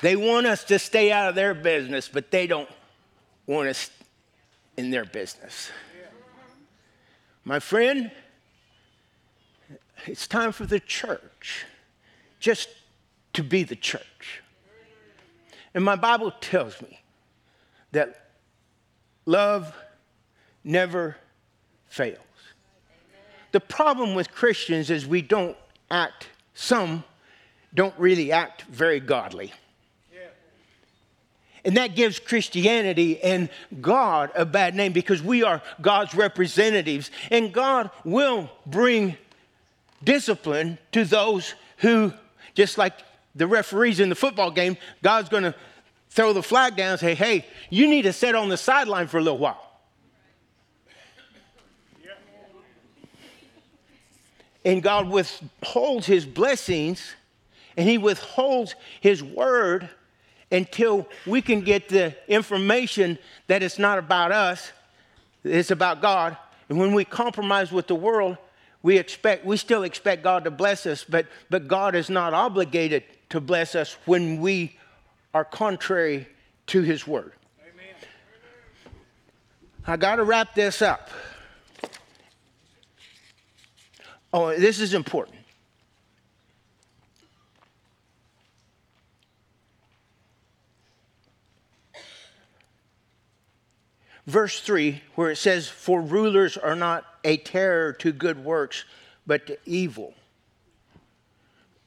They 0.00 0.14
want 0.14 0.46
us 0.46 0.64
to 0.64 0.78
stay 0.78 1.10
out 1.10 1.28
of 1.28 1.34
their 1.34 1.54
business, 1.54 2.08
but 2.08 2.30
they 2.30 2.46
don't 2.46 2.68
want 3.46 3.68
us 3.68 3.90
in 4.76 4.90
their 4.90 5.04
business. 5.04 5.70
My 7.48 7.60
friend, 7.60 8.10
it's 10.04 10.26
time 10.26 10.52
for 10.52 10.66
the 10.66 10.80
church 10.80 11.64
just 12.40 12.68
to 13.32 13.42
be 13.42 13.62
the 13.62 13.74
church. 13.74 14.42
And 15.72 15.82
my 15.82 15.96
Bible 15.96 16.30
tells 16.42 16.82
me 16.82 17.00
that 17.92 18.32
love 19.24 19.74
never 20.62 21.16
fails. 21.86 22.18
The 23.52 23.60
problem 23.60 24.14
with 24.14 24.30
Christians 24.30 24.90
is 24.90 25.06
we 25.06 25.22
don't 25.22 25.56
act, 25.90 26.28
some 26.52 27.02
don't 27.72 27.98
really 27.98 28.30
act 28.30 28.64
very 28.64 29.00
godly. 29.00 29.54
And 31.68 31.76
that 31.76 31.94
gives 31.94 32.18
Christianity 32.18 33.22
and 33.22 33.50
God 33.82 34.30
a 34.34 34.46
bad 34.46 34.74
name 34.74 34.94
because 34.94 35.22
we 35.22 35.42
are 35.42 35.60
God's 35.82 36.14
representatives. 36.14 37.10
And 37.30 37.52
God 37.52 37.90
will 38.06 38.48
bring 38.64 39.18
discipline 40.02 40.78
to 40.92 41.04
those 41.04 41.52
who, 41.76 42.14
just 42.54 42.78
like 42.78 42.94
the 43.34 43.46
referees 43.46 44.00
in 44.00 44.08
the 44.08 44.14
football 44.14 44.50
game, 44.50 44.78
God's 45.02 45.28
going 45.28 45.42
to 45.42 45.54
throw 46.08 46.32
the 46.32 46.42
flag 46.42 46.74
down 46.74 46.92
and 46.92 47.00
say, 47.00 47.14
hey, 47.14 47.44
you 47.68 47.86
need 47.86 48.02
to 48.02 48.14
sit 48.14 48.34
on 48.34 48.48
the 48.48 48.56
sideline 48.56 49.06
for 49.06 49.18
a 49.18 49.22
little 49.22 49.36
while. 49.36 49.62
And 54.64 54.82
God 54.82 55.10
withholds 55.10 56.06
his 56.06 56.24
blessings 56.24 57.14
and 57.76 57.86
he 57.86 57.98
withholds 57.98 58.74
his 59.02 59.22
word 59.22 59.90
until 60.50 61.08
we 61.26 61.42
can 61.42 61.60
get 61.60 61.88
the 61.88 62.16
information 62.26 63.18
that 63.48 63.62
it's 63.62 63.78
not 63.78 63.98
about 63.98 64.32
us, 64.32 64.72
it's 65.44 65.70
about 65.70 66.00
God. 66.00 66.36
And 66.68 66.78
when 66.78 66.94
we 66.94 67.04
compromise 67.04 67.72
with 67.72 67.86
the 67.86 67.94
world, 67.94 68.36
we 68.82 68.98
expect 68.98 69.44
we 69.44 69.56
still 69.56 69.82
expect 69.82 70.22
God 70.22 70.44
to 70.44 70.50
bless 70.50 70.86
us, 70.86 71.04
but 71.04 71.26
but 71.50 71.68
God 71.68 71.94
is 71.94 72.08
not 72.08 72.34
obligated 72.34 73.04
to 73.30 73.40
bless 73.40 73.74
us 73.74 73.96
when 74.04 74.40
we 74.40 74.76
are 75.34 75.44
contrary 75.44 76.26
to 76.68 76.82
his 76.82 77.06
word. 77.06 77.32
Amen. 77.60 77.94
I 79.86 79.96
got 79.96 80.16
to 80.16 80.24
wrap 80.24 80.54
this 80.54 80.80
up. 80.80 81.10
Oh, 84.32 84.54
this 84.56 84.80
is 84.80 84.94
important. 84.94 85.37
Verse 94.28 94.60
3, 94.60 95.02
where 95.14 95.30
it 95.30 95.36
says, 95.36 95.68
For 95.68 96.00
rulers 96.00 96.56
are 96.56 96.76
not 96.76 97.04
a 97.24 97.38
terror 97.38 97.94
to 97.94 98.12
good 98.12 98.44
works, 98.44 98.84
but 99.26 99.46
to 99.46 99.58
evil. 99.64 100.14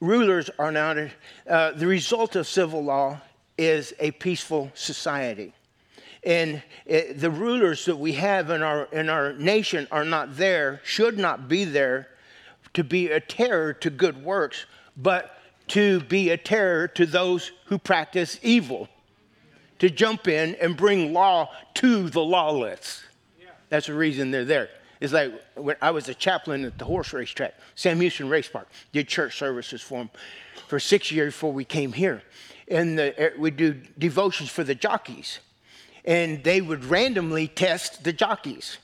Rulers 0.02 0.50
are 0.58 0.72
not, 0.72 0.98
a, 0.98 1.12
uh, 1.48 1.72
the 1.72 1.88
result 1.88 2.36
of 2.36 2.48
civil 2.48 2.84
law 2.84 3.22
is 3.58 3.94
a 4.00 4.12
peaceful 4.12 4.72
society. 4.74 5.54
And 6.24 6.64
it, 6.86 7.20
the 7.20 7.30
rulers 7.30 7.86
that 7.86 7.98
we 7.98 8.14
have 8.14 8.50
in 8.50 8.64
our, 8.64 8.86
in 8.86 9.10
our 9.10 9.34
nation 9.34 9.88
are 9.92 10.06
not 10.06 10.36
there, 10.36 10.82
should 10.84 11.20
not 11.20 11.48
be 11.48 11.64
there 11.64 12.08
to 12.74 12.84
be 12.84 13.12
a 13.12 13.20
terror 13.20 13.74
to 13.74 13.90
good 13.92 14.24
works, 14.24 14.66
but 14.98 15.38
to 15.68 16.00
be 16.02 16.32
a 16.32 16.38
terror 16.38 16.88
to 16.88 17.06
those 17.06 17.52
who 17.66 17.78
practice 17.78 18.40
evil 18.42 18.90
to 19.82 19.90
jump 19.90 20.28
in 20.28 20.54
and 20.62 20.78
bring 20.78 21.12
law 21.12 21.50
to 21.74 22.08
the 22.12 22.22
lawless. 22.22 23.04
Yeah. 23.42 23.48
That's 23.70 23.88
the 23.88 23.96
reason 23.96 24.30
they're 24.30 24.46
there. 24.46 24.70
It's 25.00 25.12
like 25.12 25.34
when 25.56 25.76
I 25.82 25.90
was 25.90 26.08
a 26.08 26.14
chaplain 26.14 26.66
at 26.66 26.78
the 26.78 26.86
horse 26.86 27.12
race 27.14 27.32
track, 27.32 27.56
Sam 27.74 28.00
Houston 28.00 28.30
Race 28.30 28.48
Park, 28.48 28.68
did 28.92 29.08
church 29.08 29.40
services 29.40 29.82
for 29.82 29.98
them 29.98 30.12
for 30.68 30.80
six 30.80 31.12
years 31.12 31.34
before 31.34 31.52
we 31.52 31.66
came 31.66 31.94
here. 31.94 32.22
And 32.68 33.00
eh, 33.00 33.32
we 33.40 33.50
do 33.50 33.74
devotions 33.98 34.52
for 34.52 34.64
the 34.64 34.76
jockeys. 34.76 35.40
And 36.06 36.44
they 36.44 36.62
would 36.62 36.86
randomly 36.86 37.48
test 37.48 38.04
the 38.04 38.14
jockeys. 38.14 38.78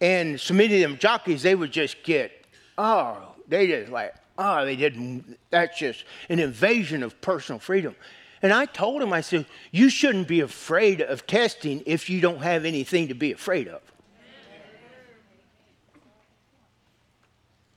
And 0.00 0.40
so 0.40 0.54
many 0.54 0.84
of 0.84 0.88
them 0.88 1.00
jockeys, 1.00 1.42
they 1.42 1.56
would 1.56 1.72
just 1.72 2.04
get, 2.04 2.30
oh, 2.78 3.34
they 3.48 3.66
just 3.66 3.90
like, 3.90 4.14
oh, 4.38 4.64
they 4.64 4.76
didn't, 4.76 5.36
that's 5.50 5.76
just 5.76 6.04
an 6.28 6.38
invasion 6.38 7.02
of 7.02 7.20
personal 7.20 7.58
freedom. 7.58 7.96
And 8.46 8.54
I 8.54 8.64
told 8.64 9.02
him, 9.02 9.12
I 9.12 9.22
said, 9.22 9.44
you 9.72 9.90
shouldn't 9.90 10.28
be 10.28 10.38
afraid 10.38 11.00
of 11.00 11.26
testing 11.26 11.82
if 11.84 12.08
you 12.08 12.20
don't 12.20 12.44
have 12.44 12.64
anything 12.64 13.08
to 13.08 13.14
be 13.14 13.32
afraid 13.32 13.66
of. 13.66 13.82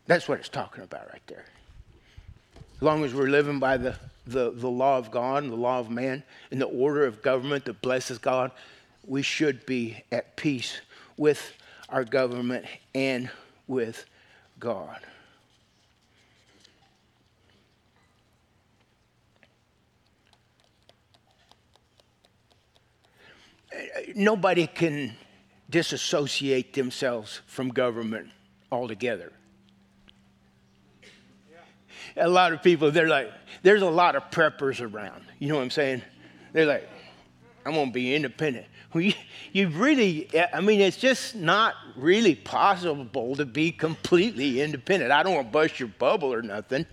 That's 0.06 0.28
what 0.28 0.38
it's 0.38 0.48
talking 0.48 0.84
about 0.84 1.08
right 1.12 1.26
there. 1.26 1.44
As 2.76 2.84
long 2.84 3.04
as 3.04 3.16
we're 3.16 3.30
living 3.30 3.58
by 3.58 3.78
the, 3.78 3.96
the, 4.28 4.52
the 4.52 4.70
law 4.70 5.00
of 5.00 5.10
God 5.10 5.42
and 5.42 5.52
the 5.52 5.58
law 5.58 5.80
of 5.80 5.90
man 5.90 6.22
and 6.52 6.62
the 6.62 6.68
order 6.68 7.04
of 7.04 7.24
government 7.24 7.66
that 7.66 7.82
blesses 7.82 8.20
God, 8.20 8.52
we 9.08 9.24
should 9.24 9.66
be 9.66 10.04
at 10.12 10.36
peace 10.36 10.82
with 11.18 11.52
our 11.90 12.04
government 12.04 12.68
and 12.94 13.32
with 13.66 14.06
God. 14.60 15.00
Nobody 24.16 24.68
can 24.68 25.14
disassociate 25.70 26.74
themselves 26.74 27.42
from 27.46 27.70
government 27.70 28.30
altogether. 28.72 29.32
A 32.18 32.28
lot 32.28 32.54
of 32.54 32.64
people, 32.64 32.92
they're 32.92 33.08
like, 33.08 33.32
there's 33.62 33.82
a 33.82 33.90
lot 33.90 34.16
of 34.16 34.24
preppers 34.32 34.82
around. 34.82 35.24
You 35.38 35.50
know 35.50 35.56
what 35.56 35.62
I'm 35.62 35.70
saying? 35.70 36.02
They're 36.54 36.66
like, 36.66 36.90
I'm 37.66 37.74
going 37.74 37.88
to 37.88 37.94
be 37.94 38.16
independent. 38.16 38.66
Well, 38.94 39.04
you, 39.04 39.14
you 39.54 39.70
really, 39.70 40.28
I 40.52 40.60
mean, 40.62 40.82
it's 40.82 40.98
just 40.98 41.36
not 41.36 41.76
really 41.96 42.34
possible 42.34 43.36
to 43.36 43.46
be 43.46 43.72
completely 43.72 44.62
independent. 44.62 45.12
I 45.12 45.22
don't 45.22 45.36
want 45.36 45.48
to 45.48 45.52
bust 45.52 45.80
your 45.80 45.90
bubble 45.90 46.34
or 46.34 46.42
nothing. 46.42 46.88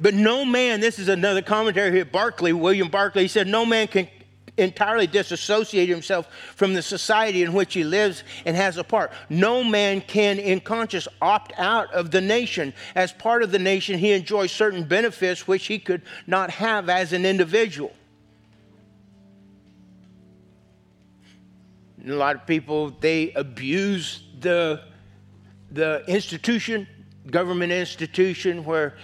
But 0.00 0.14
no 0.14 0.44
man, 0.44 0.80
this 0.80 0.98
is 0.98 1.06
another 1.06 1.42
commentary 1.42 1.92
here, 1.92 2.04
Barclay, 2.04 2.50
William 2.50 2.88
Barclay, 2.88 3.22
he 3.22 3.28
said, 3.28 3.46
no 3.46 3.64
man 3.64 3.86
can 3.86 4.08
entirely 4.58 5.06
disassociate 5.06 5.88
himself 5.88 6.28
from 6.56 6.74
the 6.74 6.82
society 6.82 7.42
in 7.42 7.52
which 7.52 7.72
he 7.72 7.84
lives 7.84 8.22
and 8.44 8.54
has 8.54 8.76
a 8.76 8.84
part. 8.84 9.12
No 9.30 9.64
man 9.64 10.00
can, 10.02 10.38
in 10.38 10.60
conscience, 10.60 11.08
opt 11.22 11.52
out 11.58 11.92
of 11.92 12.10
the 12.10 12.20
nation. 12.20 12.74
As 12.94 13.12
part 13.12 13.42
of 13.42 13.50
the 13.50 13.58
nation, 13.58 13.98
he 13.98 14.12
enjoys 14.12 14.52
certain 14.52 14.84
benefits 14.84 15.48
which 15.48 15.66
he 15.66 15.78
could 15.78 16.02
not 16.26 16.50
have 16.50 16.88
as 16.88 17.12
an 17.12 17.24
individual. 17.24 17.92
a 22.10 22.12
lot 22.12 22.34
of 22.34 22.46
people, 22.46 22.90
they 23.00 23.32
abuse 23.34 24.24
the, 24.40 24.82
the 25.70 26.02
institution, 26.08 26.86
government 27.30 27.72
institution, 27.72 28.64
where 28.64 28.96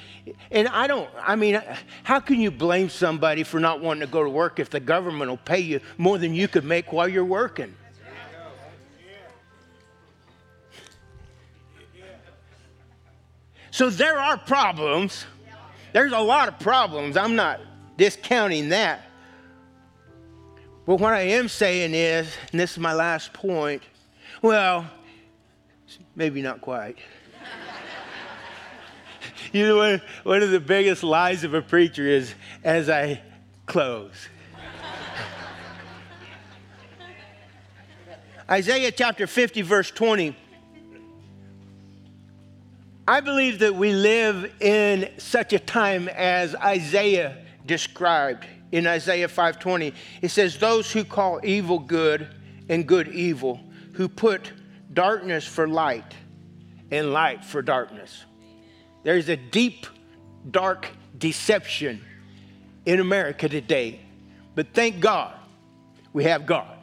and 0.50 0.68
I 0.68 0.86
don't, 0.86 1.08
I 1.20 1.36
mean, 1.36 1.60
how 2.04 2.20
can 2.20 2.40
you 2.40 2.50
blame 2.50 2.88
somebody 2.88 3.42
for 3.42 3.60
not 3.60 3.80
wanting 3.80 4.00
to 4.00 4.06
go 4.06 4.22
to 4.22 4.30
work 4.30 4.58
if 4.58 4.70
the 4.70 4.80
government 4.80 5.30
will 5.30 5.36
pay 5.36 5.60
you 5.60 5.80
more 5.96 6.18
than 6.18 6.34
you 6.34 6.48
could 6.48 6.64
make 6.64 6.92
while 6.92 7.08
you're 7.08 7.24
working? 7.24 7.74
So 13.70 13.90
there 13.90 14.18
are 14.18 14.36
problems. 14.36 15.24
There's 15.92 16.12
a 16.12 16.18
lot 16.18 16.48
of 16.48 16.58
problems. 16.58 17.16
I'm 17.16 17.36
not 17.36 17.60
discounting 17.96 18.70
that. 18.70 19.02
But 20.84 20.96
what 20.96 21.12
I 21.12 21.20
am 21.20 21.48
saying 21.48 21.94
is, 21.94 22.34
and 22.50 22.60
this 22.60 22.72
is 22.72 22.78
my 22.78 22.94
last 22.94 23.32
point, 23.32 23.82
well, 24.42 24.90
maybe 26.16 26.42
not 26.42 26.60
quite. 26.60 26.96
You 29.52 29.66
know, 29.66 30.00
one, 30.24 30.42
of 30.42 30.50
the 30.50 30.60
biggest 30.60 31.02
lies 31.02 31.44
of 31.44 31.54
a 31.54 31.62
preacher 31.62 32.06
is 32.06 32.34
as 32.64 32.90
I 32.90 33.22
close. 33.66 34.28
Isaiah 38.50 38.92
chapter 38.92 39.26
50, 39.26 39.62
verse 39.62 39.90
20. 39.90 40.36
I 43.06 43.20
believe 43.20 43.60
that 43.60 43.74
we 43.74 43.92
live 43.92 44.52
in 44.60 45.10
such 45.16 45.54
a 45.54 45.58
time 45.58 46.08
as 46.08 46.54
Isaiah 46.54 47.38
described 47.64 48.46
in 48.70 48.86
Isaiah 48.86 49.28
5:20. 49.28 49.94
It 50.20 50.28
says 50.28 50.58
those 50.58 50.92
who 50.92 51.04
call 51.04 51.40
evil 51.42 51.78
good 51.78 52.28
and 52.68 52.86
good 52.86 53.08
evil, 53.08 53.60
who 53.94 54.08
put 54.08 54.52
darkness 54.92 55.46
for 55.46 55.66
light 55.66 56.14
and 56.90 57.12
light 57.12 57.44
for 57.44 57.62
darkness. 57.62 58.24
There's 59.08 59.30
a 59.30 59.38
deep 59.38 59.86
dark 60.50 60.86
deception 61.16 62.04
in 62.84 63.00
America 63.00 63.48
today. 63.48 64.00
But 64.54 64.74
thank 64.74 65.00
God 65.00 65.34
we 66.12 66.24
have 66.24 66.44
God. 66.44 66.76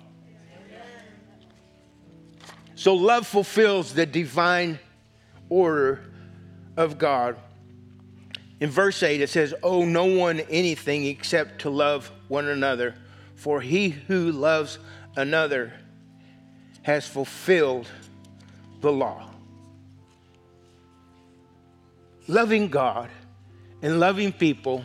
So 2.73 2.95
love 2.95 3.27
fulfills 3.27 3.93
the 3.93 4.07
divine 4.07 4.79
order 5.49 6.01
of 6.75 6.97
God. 6.97 7.37
In 8.59 8.71
verse 8.71 9.03
8, 9.03 9.21
it 9.21 9.29
says, 9.29 9.53
Owe 9.61 9.85
no 9.85 10.05
one 10.05 10.39
anything 10.39 11.05
except 11.05 11.61
to 11.61 11.69
love 11.69 12.11
one 12.27 12.47
another, 12.47 12.95
for 13.35 13.61
he 13.61 13.89
who 13.89 14.31
loves 14.31 14.79
another 15.15 15.73
has 16.81 17.07
fulfilled 17.07 17.87
the 18.81 18.91
law. 18.91 19.29
Loving 22.27 22.69
God 22.69 23.09
and 23.81 23.99
loving 23.99 24.31
people. 24.31 24.83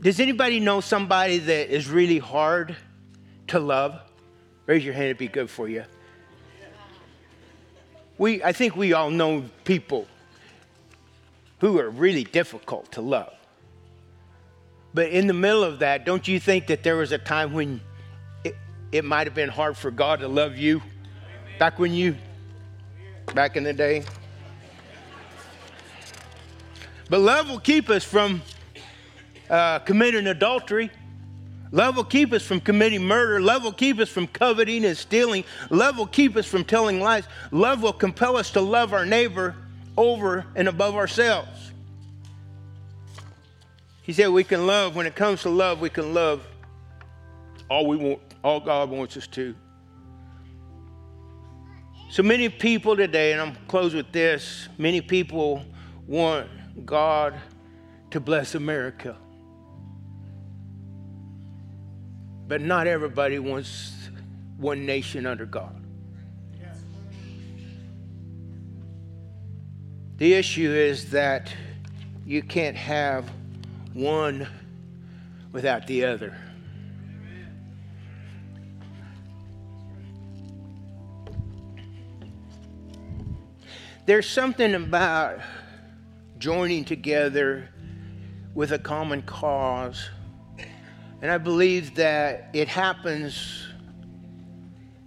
Does 0.00 0.20
anybody 0.20 0.60
know 0.60 0.80
somebody 0.80 1.38
that 1.38 1.74
is 1.74 1.88
really 1.88 2.18
hard 2.18 2.76
to 3.48 3.58
love? 3.58 4.00
Raise 4.66 4.84
your 4.84 4.94
hand, 4.94 5.06
it'd 5.06 5.18
be 5.18 5.28
good 5.28 5.50
for 5.50 5.68
you. 5.68 5.84
We, 8.18 8.42
I 8.42 8.52
think 8.52 8.76
we 8.76 8.92
all 8.92 9.10
know 9.10 9.44
people 9.64 10.06
who 11.60 11.78
are 11.78 11.90
really 11.90 12.24
difficult 12.24 12.92
to 12.92 13.00
love. 13.00 13.32
But 14.94 15.10
in 15.10 15.26
the 15.26 15.34
middle 15.34 15.64
of 15.64 15.80
that, 15.80 16.04
don't 16.04 16.26
you 16.26 16.40
think 16.40 16.68
that 16.68 16.82
there 16.82 16.96
was 16.96 17.12
a 17.12 17.18
time 17.18 17.52
when 17.52 17.80
it, 18.44 18.56
it 18.92 19.04
might 19.04 19.26
have 19.26 19.34
been 19.34 19.48
hard 19.48 19.76
for 19.76 19.90
God 19.90 20.20
to 20.20 20.28
love 20.28 20.56
you? 20.56 20.82
Back 21.58 21.78
when 21.78 21.92
you, 21.92 22.16
back 23.34 23.56
in 23.56 23.64
the 23.64 23.72
day? 23.72 24.04
But 27.10 27.20
love 27.20 27.48
will 27.48 27.60
keep 27.60 27.88
us 27.88 28.04
from 28.04 28.42
uh, 29.48 29.78
committing 29.80 30.26
adultery. 30.26 30.90
Love 31.70 31.96
will 31.96 32.04
keep 32.04 32.32
us 32.32 32.42
from 32.42 32.60
committing 32.60 33.02
murder. 33.02 33.40
Love 33.40 33.62
will 33.62 33.72
keep 33.72 33.98
us 33.98 34.08
from 34.08 34.26
coveting 34.26 34.84
and 34.84 34.96
stealing. 34.96 35.44
Love 35.70 35.98
will 35.98 36.06
keep 36.06 36.36
us 36.36 36.46
from 36.46 36.64
telling 36.64 37.00
lies. 37.00 37.24
Love 37.50 37.82
will 37.82 37.92
compel 37.92 38.36
us 38.36 38.50
to 38.52 38.60
love 38.60 38.92
our 38.92 39.04
neighbor 39.04 39.54
over 39.96 40.46
and 40.54 40.68
above 40.68 40.96
ourselves. 40.96 41.72
He 44.02 44.14
said 44.14 44.28
we 44.28 44.44
can 44.44 44.66
love, 44.66 44.96
when 44.96 45.06
it 45.06 45.14
comes 45.14 45.42
to 45.42 45.50
love, 45.50 45.80
we 45.80 45.90
can 45.90 46.14
love 46.14 46.46
all 47.68 47.86
we 47.86 47.96
want, 47.96 48.20
all 48.42 48.60
God 48.60 48.88
wants 48.88 49.16
us 49.18 49.26
to. 49.28 49.54
So 52.10 52.22
many 52.22 52.48
people 52.48 52.96
today, 52.96 53.32
and 53.32 53.40
I'm 53.42 53.54
close 53.66 53.92
with 53.92 54.10
this, 54.10 54.68
many 54.78 55.02
people 55.02 55.62
want 56.06 56.48
God 56.84 57.34
to 58.10 58.20
bless 58.20 58.54
America. 58.54 59.16
But 62.46 62.60
not 62.62 62.86
everybody 62.86 63.38
wants 63.38 63.92
one 64.56 64.86
nation 64.86 65.26
under 65.26 65.46
God. 65.46 65.84
The 70.16 70.34
issue 70.34 70.72
is 70.72 71.10
that 71.10 71.52
you 72.26 72.42
can't 72.42 72.76
have 72.76 73.30
one 73.94 74.48
without 75.52 75.86
the 75.86 76.04
other. 76.04 76.36
There's 84.06 84.28
something 84.28 84.74
about 84.74 85.40
joining 86.38 86.84
together 86.84 87.68
with 88.54 88.72
a 88.72 88.78
common 88.78 89.22
cause. 89.22 90.08
And 91.20 91.30
I 91.30 91.38
believe 91.38 91.96
that 91.96 92.50
it 92.52 92.68
happens 92.68 93.66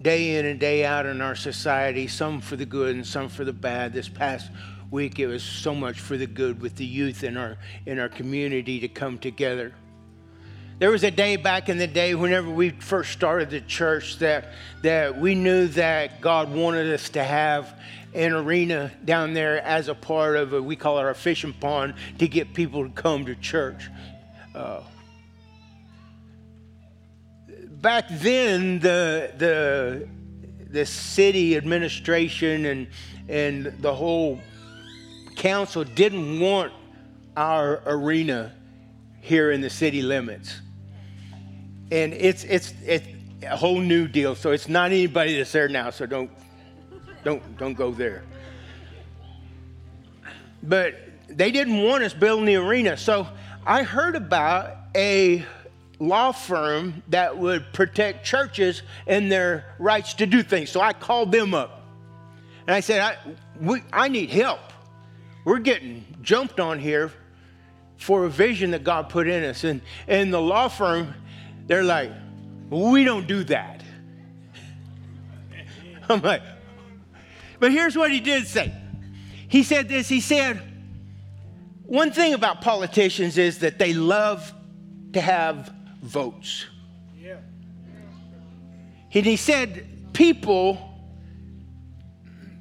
day 0.01 0.37
in 0.37 0.45
and 0.45 0.59
day 0.59 0.83
out 0.83 1.05
in 1.05 1.21
our 1.21 1.35
society, 1.35 2.07
some 2.07 2.41
for 2.41 2.55
the 2.55 2.65
good 2.65 2.95
and 2.95 3.05
some 3.05 3.29
for 3.29 3.45
the 3.45 3.53
bad. 3.53 3.93
This 3.93 4.09
past 4.09 4.51
week 4.89 5.19
it 5.19 5.27
was 5.27 5.41
so 5.41 5.73
much 5.73 5.99
for 5.99 6.17
the 6.17 6.27
good 6.27 6.61
with 6.61 6.75
the 6.75 6.85
youth 6.85 7.23
in 7.23 7.37
our 7.37 7.57
in 7.85 7.97
our 7.97 8.09
community 8.09 8.81
to 8.81 8.89
come 8.89 9.17
together 9.17 9.73
there 10.81 10.89
was 10.89 11.03
a 11.03 11.11
day 11.11 11.35
back 11.35 11.69
in 11.69 11.77
the 11.77 11.85
day 11.85 12.15
whenever 12.15 12.49
we 12.49 12.71
first 12.71 13.11
started 13.11 13.51
the 13.51 13.61
church 13.61 14.17
that 14.17 14.47
that 14.81 15.15
we 15.15 15.35
knew 15.35 15.67
that 15.67 16.19
god 16.21 16.51
wanted 16.51 16.91
us 16.91 17.09
to 17.09 17.23
have 17.23 17.79
an 18.15 18.33
arena 18.33 18.91
down 19.05 19.35
there 19.35 19.61
as 19.61 19.89
a 19.89 19.93
part 19.93 20.35
of 20.35 20.53
a, 20.53 20.61
we 20.61 20.75
call 20.75 20.97
it 20.97 21.03
our 21.03 21.13
fishing 21.13 21.53
pond 21.53 21.93
to 22.17 22.27
get 22.27 22.51
people 22.55 22.83
to 22.83 22.89
come 22.93 23.23
to 23.27 23.35
church 23.35 23.91
uh, 24.55 24.81
back 27.79 28.05
then 28.09 28.79
the 28.79 29.31
the 29.37 30.09
the 30.71 30.85
city 30.87 31.55
administration 31.55 32.65
and 32.65 32.87
and 33.29 33.65
the 33.83 33.93
whole 33.93 34.39
council 35.35 35.83
didn't 35.83 36.39
want 36.39 36.73
our 37.37 37.83
arena 37.85 38.51
here 39.21 39.51
in 39.51 39.61
the 39.61 39.69
city 39.69 40.01
limits. 40.01 40.59
And 41.91 42.13
it's, 42.13 42.43
it's, 42.45 42.73
it's 42.85 43.05
a 43.43 43.57
whole 43.57 43.79
new 43.79 44.07
deal. 44.07 44.35
So 44.35 44.51
it's 44.51 44.69
not 44.69 44.91
anybody 44.91 45.37
that's 45.37 45.51
there 45.51 45.67
now. 45.67 45.89
So 45.89 46.05
don't, 46.05 46.31
don't, 47.23 47.57
don't 47.57 47.73
go 47.73 47.91
there. 47.91 48.23
But 50.63 50.95
they 51.27 51.51
didn't 51.51 51.81
want 51.81 52.03
us 52.03 52.13
building 52.13 52.45
the 52.45 52.55
arena. 52.55 52.97
So 52.97 53.27
I 53.65 53.83
heard 53.83 54.15
about 54.15 54.75
a 54.95 55.45
law 55.99 56.31
firm 56.31 57.03
that 57.09 57.37
would 57.37 57.73
protect 57.73 58.25
churches 58.25 58.81
and 59.05 59.31
their 59.31 59.75
rights 59.77 60.15
to 60.15 60.25
do 60.25 60.43
things. 60.43 60.69
So 60.69 60.81
I 60.81 60.93
called 60.93 61.31
them 61.31 61.53
up. 61.53 61.83
And 62.67 62.75
I 62.75 62.79
said, 62.79 63.01
I, 63.01 63.17
we, 63.59 63.83
I 63.91 64.07
need 64.07 64.29
help. 64.29 64.59
We're 65.45 65.59
getting 65.59 66.05
jumped 66.21 66.59
on 66.59 66.79
here 66.79 67.11
for 67.97 68.25
a 68.25 68.29
vision 68.29 68.71
that 68.71 68.83
God 68.83 69.09
put 69.09 69.27
in 69.27 69.43
us. 69.43 69.63
And, 69.63 69.81
and 70.07 70.33
the 70.33 70.41
law 70.41 70.67
firm, 70.67 71.13
they're 71.67 71.83
like, 71.83 72.11
we 72.69 73.03
don't 73.03 73.27
do 73.27 73.43
that. 73.45 73.83
I'm 76.09 76.21
like, 76.21 76.41
but 77.59 77.71
here's 77.71 77.95
what 77.95 78.11
he 78.11 78.19
did 78.19 78.47
say. 78.47 78.73
He 79.47 79.63
said 79.63 79.87
this, 79.87 80.09
he 80.09 80.21
said, 80.21 80.61
one 81.83 82.11
thing 82.11 82.33
about 82.33 82.61
politicians 82.61 83.37
is 83.37 83.59
that 83.59 83.77
they 83.77 83.93
love 83.93 84.53
to 85.13 85.21
have 85.21 85.73
votes. 86.01 86.65
Yeah. 87.19 87.37
And 89.13 89.25
he 89.25 89.35
said, 89.35 90.13
people 90.13 90.89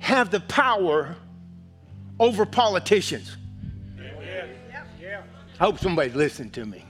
have 0.00 0.30
the 0.30 0.40
power 0.40 1.16
over 2.18 2.44
politicians. 2.44 3.36
Yeah. 3.96 5.22
I 5.58 5.64
hope 5.64 5.78
somebody's 5.78 6.14
listened 6.14 6.52
to 6.54 6.66
me. 6.66 6.84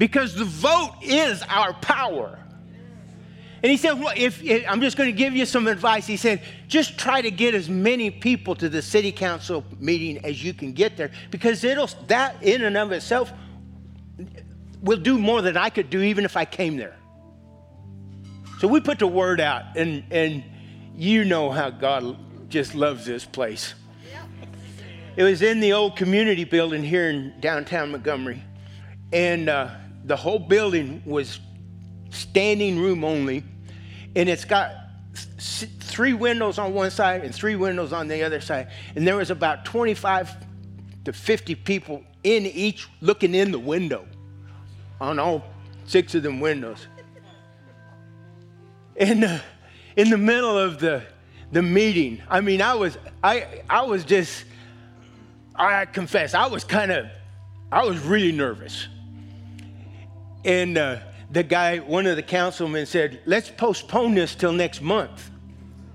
Because 0.00 0.34
the 0.34 0.46
vote 0.46 0.94
is 1.02 1.42
our 1.42 1.74
power. 1.74 2.38
And 3.62 3.70
he 3.70 3.76
said, 3.76 4.00
well, 4.00 4.14
if, 4.16 4.42
if, 4.42 4.64
I'm 4.66 4.80
just 4.80 4.96
going 4.96 5.10
to 5.10 5.16
give 5.16 5.36
you 5.36 5.44
some 5.44 5.66
advice. 5.66 6.06
He 6.06 6.16
said, 6.16 6.40
just 6.68 6.98
try 6.98 7.20
to 7.20 7.30
get 7.30 7.54
as 7.54 7.68
many 7.68 8.10
people 8.10 8.54
to 8.54 8.70
the 8.70 8.80
city 8.80 9.12
council 9.12 9.62
meeting 9.78 10.24
as 10.24 10.42
you 10.42 10.54
can 10.54 10.72
get 10.72 10.96
there, 10.96 11.10
because 11.30 11.64
it'll 11.64 11.90
that 12.06 12.42
in 12.42 12.62
and 12.62 12.78
of 12.78 12.92
itself 12.92 13.30
will 14.80 14.96
do 14.96 15.18
more 15.18 15.42
than 15.42 15.58
I 15.58 15.68
could 15.68 15.90
do 15.90 16.00
even 16.00 16.24
if 16.24 16.34
I 16.34 16.46
came 16.46 16.78
there. 16.78 16.96
So 18.58 18.68
we 18.68 18.80
put 18.80 19.00
the 19.00 19.06
word 19.06 19.38
out, 19.38 19.76
and 19.76 20.04
and 20.10 20.42
you 20.96 21.26
know 21.26 21.50
how 21.50 21.68
God 21.68 22.16
just 22.48 22.74
loves 22.74 23.04
this 23.04 23.26
place. 23.26 23.74
It 25.16 25.24
was 25.24 25.42
in 25.42 25.60
the 25.60 25.74
old 25.74 25.96
community 25.96 26.44
building 26.44 26.82
here 26.82 27.10
in 27.10 27.38
downtown 27.40 27.90
Montgomery. 27.90 28.42
And 29.12 29.48
uh, 29.48 29.70
the 30.04 30.16
whole 30.16 30.38
building 30.38 31.02
was 31.04 31.40
standing 32.10 32.78
room 32.78 33.04
only. 33.04 33.44
And 34.16 34.28
it's 34.28 34.44
got 34.44 34.72
three 35.38 36.12
windows 36.12 36.58
on 36.58 36.74
one 36.74 36.90
side 36.90 37.24
and 37.24 37.34
three 37.34 37.56
windows 37.56 37.92
on 37.92 38.08
the 38.08 38.22
other 38.22 38.40
side. 38.40 38.68
And 38.96 39.06
there 39.06 39.16
was 39.16 39.30
about 39.30 39.64
25 39.64 40.34
to 41.04 41.12
50 41.12 41.54
people 41.54 42.02
in 42.24 42.46
each 42.46 42.88
looking 43.00 43.34
in 43.34 43.52
the 43.52 43.58
window 43.58 44.06
on 45.00 45.18
all 45.18 45.44
six 45.86 46.14
of 46.14 46.22
them 46.22 46.40
windows. 46.40 46.86
And 48.96 49.24
uh, 49.24 49.38
in 49.96 50.10
the 50.10 50.18
middle 50.18 50.58
of 50.58 50.78
the 50.78 51.04
the 51.52 51.62
meeting. 51.62 52.22
I 52.28 52.40
mean, 52.40 52.62
I 52.62 52.74
was, 52.74 52.96
I, 53.22 53.62
I 53.68 53.82
was 53.82 54.04
just, 54.04 54.44
I 55.54 55.84
confess, 55.84 56.34
I 56.34 56.46
was 56.46 56.64
kind 56.64 56.90
of, 56.90 57.06
I 57.72 57.84
was 57.84 57.98
really 58.00 58.32
nervous. 58.32 58.88
And 60.44 60.78
uh, 60.78 60.98
the 61.30 61.42
guy, 61.42 61.78
one 61.78 62.06
of 62.06 62.16
the 62.16 62.22
councilmen 62.22 62.86
said, 62.86 63.20
let's 63.26 63.50
postpone 63.50 64.14
this 64.14 64.34
till 64.34 64.52
next 64.52 64.80
month. 64.80 65.30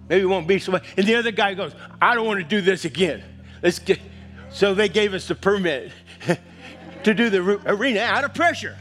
Maybe 0.09 0.21
it 0.21 0.27
won't 0.27 0.47
be 0.47 0.59
so 0.59 0.71
much. 0.71 0.83
And 0.97 1.07
the 1.07 1.15
other 1.15 1.31
guy 1.31 1.55
goes, 1.55 1.73
I 2.01 2.15
don't 2.15 2.27
want 2.27 2.39
to 2.39 2.45
do 2.45 2.61
this 2.61 2.85
again. 2.85 3.23
Let's 3.63 3.79
get, 3.79 3.99
so 4.51 4.73
they 4.73 4.89
gave 4.89 5.13
us 5.13 5.27
the 5.27 5.35
permit 5.35 5.91
to 7.03 7.13
do 7.13 7.29
the 7.29 7.59
arena 7.65 8.01
out 8.01 8.23
of 8.23 8.33
pressure. 8.33 8.77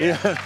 You 0.00 0.18
know? 0.24 0.36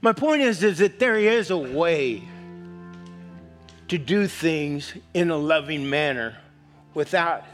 My 0.00 0.12
point 0.12 0.42
is, 0.42 0.62
is 0.62 0.78
that 0.78 0.98
there 0.98 1.16
is 1.16 1.50
a 1.50 1.56
way 1.56 2.22
to 3.88 3.96
do 3.96 4.26
things 4.26 4.92
in 5.14 5.30
a 5.30 5.36
loving 5.36 5.88
manner 5.88 6.36
without, 6.92 7.44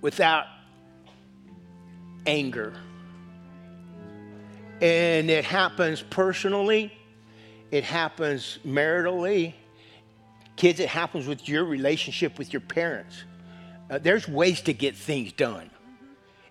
without 0.00 0.46
anger. 2.26 2.74
And 4.80 5.28
it 5.28 5.44
happens 5.44 6.02
personally, 6.02 6.92
it 7.70 7.84
happens 7.84 8.58
maritally. 8.64 9.54
Kids, 10.56 10.80
it 10.80 10.88
happens 10.88 11.26
with 11.26 11.48
your 11.48 11.64
relationship 11.64 12.36
with 12.36 12.52
your 12.52 12.60
parents. 12.60 13.24
Uh, 13.88 13.98
there's 13.98 14.26
ways 14.26 14.60
to 14.62 14.72
get 14.72 14.96
things 14.96 15.32
done 15.32 15.70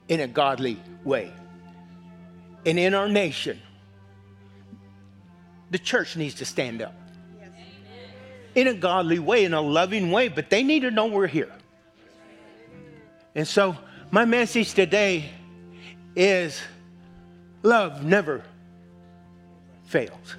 in 0.08 0.22
a 0.22 0.28
godly 0.28 0.82
way. 1.04 1.32
And 2.66 2.80
in 2.80 2.94
our 2.94 3.10
nation, 3.10 3.62
the 5.72 5.78
church 5.78 6.16
needs 6.16 6.36
to 6.36 6.46
stand 6.46 6.82
up 6.82 6.94
in 8.56 8.68
a 8.68 8.74
godly 8.74 9.20
way, 9.20 9.46
in 9.46 9.54
a 9.54 9.62
loving 9.62 10.12
way, 10.12 10.30
but 10.30 10.50
they 10.50 10.64
need 10.64 10.80
to 10.80 10.90
know 10.90 11.06
we're 11.06 11.28
here. 11.28 11.52
And 13.38 13.48
so, 13.48 13.78
my 14.10 14.26
message 14.26 14.74
today 14.74 15.30
is 16.16 16.60
love 17.62 18.04
never 18.04 18.44
fails. 19.86 20.36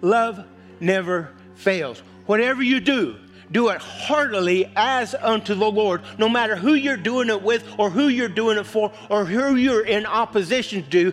Love 0.00 0.42
never 0.80 1.28
fails. 1.54 1.98
Whatever 2.24 2.62
you 2.62 2.80
do, 2.80 3.16
do 3.52 3.68
it 3.68 3.82
heartily 3.82 4.72
as 4.74 5.14
unto 5.14 5.54
the 5.54 5.70
Lord, 5.70 6.00
no 6.16 6.30
matter 6.30 6.56
who 6.56 6.72
you're 6.72 6.96
doing 6.96 7.28
it 7.28 7.42
with 7.42 7.68
or 7.76 7.90
who 7.90 8.08
you're 8.08 8.30
doing 8.30 8.56
it 8.56 8.64
for 8.64 8.90
or 9.10 9.26
who 9.26 9.56
you're 9.56 9.84
in 9.84 10.06
opposition 10.06 10.88
to 10.88 11.12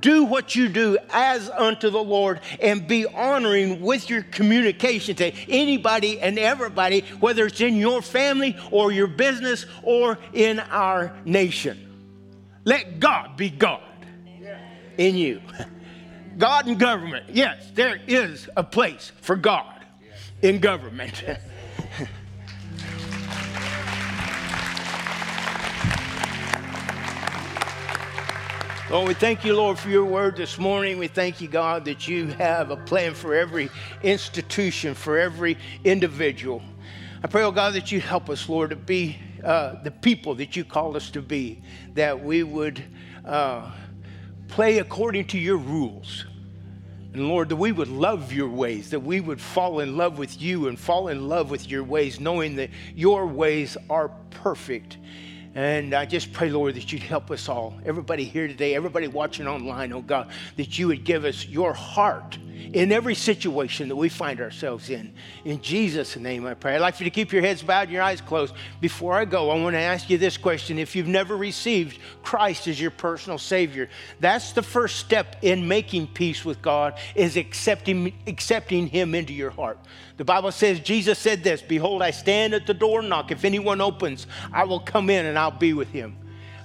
do 0.00 0.24
what 0.24 0.54
you 0.54 0.68
do 0.68 0.98
as 1.10 1.48
unto 1.50 1.90
the 1.90 2.02
Lord 2.02 2.40
and 2.60 2.86
be 2.86 3.06
honoring 3.06 3.80
with 3.80 4.10
your 4.10 4.22
communication 4.22 5.16
to 5.16 5.32
anybody 5.48 6.20
and 6.20 6.38
everybody, 6.38 7.00
whether 7.20 7.46
it's 7.46 7.60
in 7.60 7.76
your 7.76 8.02
family 8.02 8.56
or 8.70 8.92
your 8.92 9.06
business 9.06 9.66
or 9.82 10.18
in 10.32 10.60
our 10.60 11.16
nation. 11.24 11.84
Let 12.64 13.00
God 13.00 13.36
be 13.36 13.50
God 13.50 13.82
in 14.98 15.16
you. 15.16 15.40
God 16.36 16.68
in 16.68 16.78
government. 16.78 17.26
Yes, 17.30 17.70
there 17.74 18.00
is 18.06 18.48
a 18.56 18.62
place 18.62 19.12
for 19.22 19.36
God 19.36 19.84
in 20.42 20.60
government. 20.60 21.24
Lord, 28.90 29.06
we 29.06 29.12
thank 29.12 29.44
you, 29.44 29.54
Lord, 29.54 29.78
for 29.78 29.90
your 29.90 30.06
word 30.06 30.34
this 30.34 30.56
morning. 30.56 30.96
We 30.96 31.08
thank 31.08 31.42
you, 31.42 31.48
God, 31.48 31.84
that 31.84 32.08
you 32.08 32.28
have 32.28 32.70
a 32.70 32.76
plan 32.76 33.12
for 33.12 33.34
every 33.34 33.68
institution, 34.02 34.94
for 34.94 35.18
every 35.18 35.58
individual. 35.84 36.62
I 37.22 37.26
pray, 37.26 37.42
oh 37.42 37.50
God, 37.50 37.74
that 37.74 37.92
you 37.92 38.00
help 38.00 38.30
us, 38.30 38.48
Lord, 38.48 38.70
to 38.70 38.76
be 38.76 39.18
uh, 39.44 39.82
the 39.82 39.90
people 39.90 40.36
that 40.36 40.56
you 40.56 40.64
call 40.64 40.96
us 40.96 41.10
to 41.10 41.20
be, 41.20 41.60
that 41.92 42.24
we 42.24 42.42
would 42.42 42.82
uh, 43.26 43.70
play 44.48 44.78
according 44.78 45.26
to 45.26 45.38
your 45.38 45.58
rules. 45.58 46.24
And 47.12 47.28
Lord, 47.28 47.50
that 47.50 47.56
we 47.56 47.72
would 47.72 47.88
love 47.88 48.32
your 48.32 48.48
ways, 48.48 48.88
that 48.88 49.00
we 49.00 49.20
would 49.20 49.38
fall 49.40 49.80
in 49.80 49.98
love 49.98 50.16
with 50.16 50.40
you 50.40 50.66
and 50.66 50.80
fall 50.80 51.08
in 51.08 51.28
love 51.28 51.50
with 51.50 51.70
your 51.70 51.84
ways, 51.84 52.20
knowing 52.20 52.56
that 52.56 52.70
your 52.94 53.26
ways 53.26 53.76
are 53.90 54.08
perfect 54.30 54.96
and 55.58 55.92
I 55.92 56.06
just 56.06 56.32
pray, 56.32 56.50
Lord, 56.50 56.76
that 56.76 56.92
you'd 56.92 57.02
help 57.02 57.32
us 57.32 57.48
all, 57.48 57.74
everybody 57.84 58.22
here 58.22 58.46
today, 58.46 58.76
everybody 58.76 59.08
watching 59.08 59.48
online, 59.48 59.92
oh 59.92 60.02
God, 60.02 60.30
that 60.54 60.78
you 60.78 60.86
would 60.86 61.02
give 61.02 61.24
us 61.24 61.48
your 61.48 61.72
heart 61.72 62.38
in 62.72 62.92
every 62.92 63.14
situation 63.14 63.88
that 63.88 63.96
we 63.96 64.08
find 64.08 64.40
ourselves 64.40 64.90
in. 64.90 65.12
In 65.44 65.60
Jesus' 65.62 66.16
name, 66.16 66.46
I 66.46 66.54
pray. 66.54 66.74
I'd 66.74 66.80
like 66.80 66.96
for 66.96 67.04
you 67.04 67.10
to 67.10 67.14
keep 67.14 67.32
your 67.32 67.42
heads 67.42 67.62
bowed 67.62 67.84
and 67.84 67.92
your 67.92 68.02
eyes 68.02 68.20
closed. 68.20 68.54
Before 68.80 69.14
I 69.14 69.24
go, 69.24 69.50
I 69.50 69.60
want 69.60 69.74
to 69.74 69.80
ask 69.80 70.10
you 70.10 70.18
this 70.18 70.36
question. 70.36 70.78
If 70.78 70.94
you've 70.94 71.06
never 71.06 71.36
received 71.36 71.98
Christ 72.22 72.68
as 72.68 72.80
your 72.80 72.90
personal 72.90 73.38
Savior, 73.38 73.88
that's 74.20 74.52
the 74.52 74.62
first 74.62 74.96
step 74.96 75.36
in 75.42 75.66
making 75.68 76.08
peace 76.08 76.44
with 76.44 76.60
God, 76.62 76.98
is 77.14 77.36
accepting, 77.36 78.12
accepting 78.26 78.86
Him 78.86 79.14
into 79.14 79.32
your 79.32 79.50
heart. 79.50 79.78
The 80.18 80.24
Bible 80.24 80.52
says, 80.52 80.80
Jesus 80.80 81.18
said 81.18 81.42
this 81.44 81.62
Behold, 81.62 82.02
I 82.02 82.10
stand 82.10 82.52
at 82.52 82.66
the 82.66 82.74
door 82.74 83.00
and 83.00 83.08
knock. 83.08 83.30
If 83.30 83.44
anyone 83.44 83.80
opens, 83.80 84.26
I 84.52 84.64
will 84.64 84.80
come 84.80 85.10
in 85.10 85.26
and 85.26 85.38
I'll 85.38 85.50
be 85.50 85.72
with 85.72 85.88
him. 85.88 86.16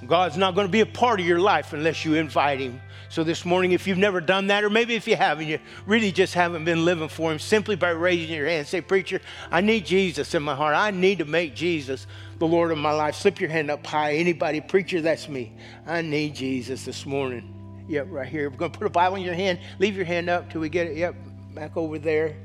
God's 0.08 0.38
not 0.38 0.56
going 0.56 0.68
to 0.68 0.72
be 0.72 0.82
a 0.82 0.86
part 0.86 1.20
of 1.20 1.26
your 1.26 1.39
life 1.39 1.72
unless 1.72 2.04
you 2.04 2.16
invite 2.16 2.60
him. 2.60 2.82
So 3.14 3.24
this 3.24 3.45
morning, 3.45 3.74
if 3.74 3.86
you've 3.86 3.99
never 3.99 4.20
done 4.20 4.47
that, 4.47 4.64
or 4.64 4.72
maybe 4.72 4.95
if 4.95 5.07
you 5.07 5.16
haven't, 5.16 5.45
you 5.45 5.59
really 5.86 6.11
just 6.11 6.34
haven't 6.34 6.66
been 6.66 6.84
living 6.84 7.09
for 7.09 7.32
Him, 7.32 7.38
simply 7.38 7.76
by 7.76 7.91
raising 7.91 8.36
your 8.36 8.47
hand, 8.47 8.66
say, 8.66 8.82
Preacher, 8.82 9.22
I 9.51 9.61
need 9.61 9.86
Jesus 9.86 10.34
in 10.34 10.41
my 10.41 10.55
heart. 10.55 10.76
I 10.76 10.89
need 10.89 11.20
to 11.20 11.26
make 11.26 11.53
Jesus 11.53 12.07
the 12.39 12.47
Lord 12.47 12.72
of 12.72 12.80
my 12.80 12.91
life. 12.91 13.14
Slip 13.14 13.39
your 13.39 13.51
hand 13.51 13.70
up 13.70 13.86
high. 13.86 14.16
Anybody, 14.16 14.61
preacher, 14.61 14.99
that's 14.99 15.30
me. 15.30 15.53
I 15.86 16.01
need 16.01 16.34
Jesus 16.34 16.86
this 16.86 17.05
morning. 17.05 17.86
Yep, 17.88 18.07
right 18.09 18.28
here. 18.28 18.49
We're 18.49 18.57
going 18.57 18.72
to 18.72 18.80
put 18.80 18.88
a 18.88 18.89
Bible 18.89 19.18
in 19.18 19.22
your 19.22 19.36
hand. 19.36 19.59
Leave 19.78 19.95
your 19.95 20.05
hand 20.05 20.28
up 20.28 20.49
till 20.49 20.61
we 20.61 20.70
get 20.70 20.88
it. 20.88 20.97
Yep, 20.97 21.14
back 21.53 21.78
over 21.78 21.99
there. 21.99 22.36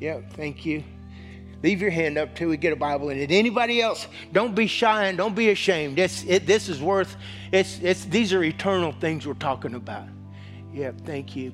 Yep, 0.00 0.32
thank 0.32 0.64
you. 0.64 0.82
Leave 1.62 1.82
your 1.82 1.90
hand 1.90 2.16
up 2.16 2.34
till 2.34 2.48
we 2.48 2.56
get 2.56 2.72
a 2.72 2.76
Bible 2.76 3.10
in 3.10 3.18
it. 3.18 3.30
Anybody 3.30 3.82
else? 3.82 4.06
Don't 4.32 4.54
be 4.54 4.68
shy 4.68 5.04
and 5.04 5.18
don't 5.18 5.34
be 5.34 5.50
ashamed. 5.50 5.98
It's, 5.98 6.24
it, 6.24 6.46
this 6.46 6.70
is 6.70 6.80
worth, 6.80 7.14
it's, 7.52 7.78
it's, 7.82 8.06
these 8.06 8.32
are 8.32 8.42
eternal 8.42 8.92
things 8.92 9.26
we're 9.26 9.34
talking 9.34 9.74
about. 9.74 10.08
Yep, 10.74 11.00
thank 11.06 11.34
you. 11.34 11.52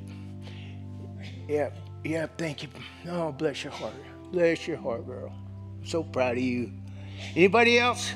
Yep, 1.48 1.76
yep, 2.04 2.38
thank 2.38 2.62
you. 2.62 2.68
Oh, 3.08 3.30
bless 3.30 3.62
your 3.62 3.72
heart. 3.72 3.94
Bless 4.32 4.66
your 4.66 4.78
heart, 4.78 5.06
girl. 5.06 5.32
I'm 5.78 5.86
so 5.86 6.02
proud 6.02 6.36
of 6.36 6.42
you. 6.42 6.72
Anybody 7.36 7.78
else? 7.78 8.12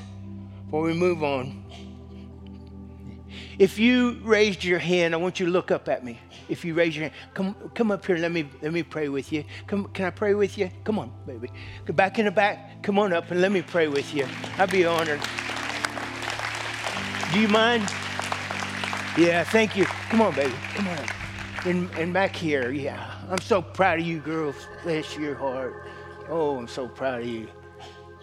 Before 0.65 0.81
we 0.81 0.93
move 0.93 1.23
on. 1.23 1.63
If 3.57 3.79
you 3.79 4.19
raised 4.23 4.63
your 4.63 4.79
hand, 4.79 5.13
I 5.13 5.17
want 5.17 5.39
you 5.39 5.45
to 5.45 5.51
look 5.51 5.71
up 5.71 5.87
at 5.87 6.03
me 6.03 6.19
if 6.49 6.63
you 6.63 6.73
raise 6.73 6.95
your 6.95 7.03
hand, 7.03 7.13
come, 7.33 7.55
come 7.73 7.91
up 7.91 8.05
here. 8.05 8.17
Let 8.17 8.31
me, 8.31 8.49
let 8.61 8.71
me 8.71 8.83
pray 8.83 9.09
with 9.09 9.31
you. 9.31 9.43
Come, 9.67 9.85
can 9.93 10.05
I 10.05 10.09
pray 10.09 10.33
with 10.33 10.57
you? 10.57 10.69
Come 10.83 10.99
on, 10.99 11.11
baby. 11.25 11.49
Go 11.85 11.93
back 11.93 12.19
in 12.19 12.25
the 12.25 12.31
back. 12.31 12.83
Come 12.83 12.99
on 12.99 13.13
up 13.13 13.31
and 13.31 13.41
let 13.41 13.51
me 13.51 13.61
pray 13.61 13.87
with 13.87 14.13
you. 14.13 14.27
I'd 14.57 14.71
be 14.71 14.85
honored. 14.85 15.21
Do 17.33 17.39
you 17.39 17.47
mind? 17.47 17.91
Yeah, 19.17 19.45
thank 19.45 19.77
you. 19.77 19.85
Come 19.85 20.21
on, 20.21 20.35
baby. 20.35 20.53
Come 20.73 20.89
on. 20.89 21.05
And, 21.65 21.89
and 21.91 22.13
back 22.13 22.35
here, 22.35 22.71
yeah. 22.71 23.11
I'm 23.29 23.39
so 23.39 23.61
proud 23.61 23.99
of 23.99 24.05
you, 24.05 24.19
girls. 24.19 24.55
Bless 24.83 25.17
your 25.17 25.35
heart. 25.35 25.87
Oh, 26.27 26.57
I'm 26.57 26.67
so 26.67 26.87
proud 26.89 27.21
of 27.21 27.27
you. 27.27 27.47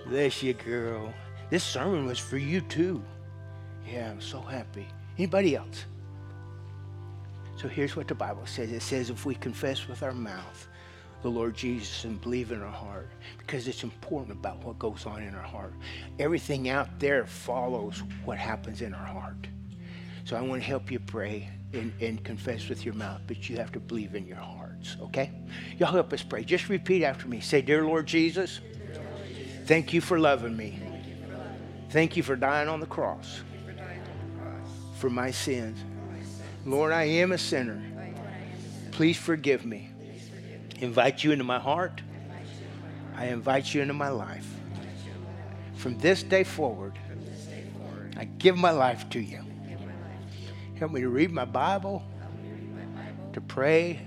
Bless 0.06 0.42
you, 0.42 0.52
girl. 0.52 1.14
This 1.48 1.64
sermon 1.64 2.04
was 2.04 2.18
for 2.18 2.36
you 2.36 2.60
too. 2.60 3.02
Yeah, 3.90 4.10
I'm 4.10 4.20
so 4.20 4.40
happy. 4.40 4.86
Anybody 5.16 5.56
else? 5.56 5.86
So 7.56 7.68
here's 7.68 7.96
what 7.96 8.06
the 8.06 8.14
Bible 8.14 8.44
says 8.44 8.70
it 8.70 8.82
says, 8.82 9.08
if 9.08 9.24
we 9.24 9.34
confess 9.34 9.88
with 9.88 10.02
our 10.02 10.12
mouth 10.12 10.68
the 11.22 11.28
Lord 11.30 11.54
Jesus 11.54 12.04
and 12.04 12.20
believe 12.20 12.52
in 12.52 12.60
our 12.60 12.70
heart, 12.70 13.08
because 13.38 13.66
it's 13.66 13.82
important 13.82 14.32
about 14.32 14.62
what 14.64 14.78
goes 14.78 15.06
on 15.06 15.22
in 15.22 15.34
our 15.34 15.42
heart. 15.42 15.72
Everything 16.18 16.68
out 16.68 17.00
there 17.00 17.24
follows 17.24 18.02
what 18.24 18.36
happens 18.36 18.82
in 18.82 18.92
our 18.92 19.06
heart. 19.06 19.46
So 20.24 20.36
I 20.36 20.40
want 20.40 20.62
to 20.62 20.66
help 20.66 20.90
you 20.90 21.00
pray 21.00 21.48
and, 21.72 21.92
and 22.00 22.22
confess 22.22 22.68
with 22.68 22.84
your 22.84 22.94
mouth, 22.94 23.20
but 23.26 23.48
you 23.48 23.56
have 23.56 23.72
to 23.72 23.80
believe 23.80 24.14
in 24.14 24.26
your 24.26 24.36
hearts, 24.36 24.96
okay? 25.00 25.30
Y'all 25.78 25.92
help 25.92 26.12
us 26.12 26.22
pray. 26.22 26.44
Just 26.44 26.68
repeat 26.68 27.02
after 27.02 27.26
me. 27.26 27.40
Say, 27.40 27.62
Dear 27.62 27.84
Lord 27.84 28.06
Jesus, 28.06 28.60
thank 29.64 29.92
you 29.92 30.00
for 30.00 30.18
loving 30.18 30.56
me. 30.56 30.80
Thank 31.90 32.16
you 32.16 32.22
for 32.22 32.36
dying 32.36 32.68
on 32.68 32.80
the 32.80 32.86
cross 32.86 33.42
for 35.02 35.10
my 35.10 35.30
sins. 35.30 35.78
Lord, 36.64 36.92
I 36.92 37.04
am 37.04 37.32
a 37.32 37.38
sinner. 37.38 37.82
Please 38.92 39.18
forgive 39.18 39.66
me. 39.66 39.90
Invite 40.78 41.24
you 41.24 41.32
into 41.32 41.44
my 41.44 41.58
heart. 41.58 42.00
I 43.16 43.26
invite 43.26 43.74
you 43.74 43.82
into 43.82 43.94
my 43.94 44.10
life. 44.10 44.46
From 45.74 45.98
this 45.98 46.22
day 46.22 46.44
forward, 46.44 46.98
I 48.16 48.24
give 48.24 48.56
my 48.56 48.70
life 48.70 49.08
to 49.10 49.20
you. 49.20 49.44
Help 50.82 50.90
me 50.90 51.00
to 51.00 51.10
read 51.10 51.30
my 51.30 51.44
Bible, 51.44 52.02
to 53.34 53.40
pray, 53.40 54.00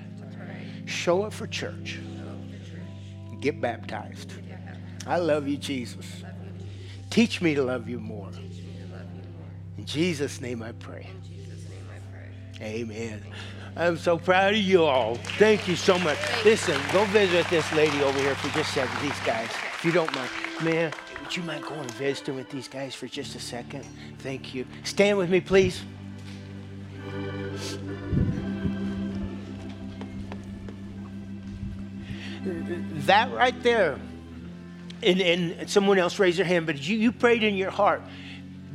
show 0.83 1.23
up 1.23 1.31
for 1.31 1.47
church, 1.47 1.99
get 3.39 3.61
baptized. 3.61 4.33
I 5.07 5.19
love 5.19 5.47
you, 5.47 5.55
Jesus. 5.55 6.05
Teach 7.09 7.41
me 7.41 7.55
to 7.55 7.63
love 7.63 7.87
you 7.87 8.01
more. 8.01 8.29
In 9.77 9.85
Jesus' 9.85 10.41
name 10.41 10.61
I 10.61 10.73
pray. 10.73 11.07
Amen. 12.59 13.23
I'm 13.77 13.95
so 13.95 14.17
proud 14.17 14.55
of 14.55 14.59
you 14.59 14.83
all. 14.83 15.15
Thank 15.15 15.69
you 15.69 15.77
so 15.77 15.97
much. 15.99 16.17
Listen, 16.43 16.77
go 16.91 17.05
visit 17.05 17.49
this 17.49 17.71
lady 17.71 18.03
over 18.03 18.19
here 18.19 18.35
for 18.35 18.49
just 18.49 18.71
a 18.71 18.73
second, 18.73 19.01
these 19.01 19.19
guys, 19.21 19.49
if 19.77 19.85
you 19.85 19.93
don't 19.93 20.13
mind. 20.13 20.29
Man, 20.61 20.91
would 21.21 21.37
you 21.37 21.43
mind 21.43 21.63
going 21.63 21.79
and 21.79 21.91
visiting 21.91 22.35
with 22.35 22.49
these 22.49 22.67
guys 22.67 22.93
for 22.93 23.07
just 23.07 23.33
a 23.33 23.39
second? 23.39 23.85
Thank 24.19 24.53
you. 24.53 24.65
Stand 24.83 25.17
with 25.17 25.29
me, 25.29 25.39
please. 25.39 25.81
That 33.05 33.33
right 33.33 33.61
there, 33.63 33.99
and, 35.01 35.21
and 35.21 35.69
someone 35.69 35.97
else 35.97 36.19
raised 36.19 36.39
their 36.39 36.45
hand, 36.45 36.65
but 36.65 36.87
you, 36.87 36.97
you 36.97 37.11
prayed 37.11 37.43
in 37.43 37.55
your 37.55 37.71
heart. 37.71 38.01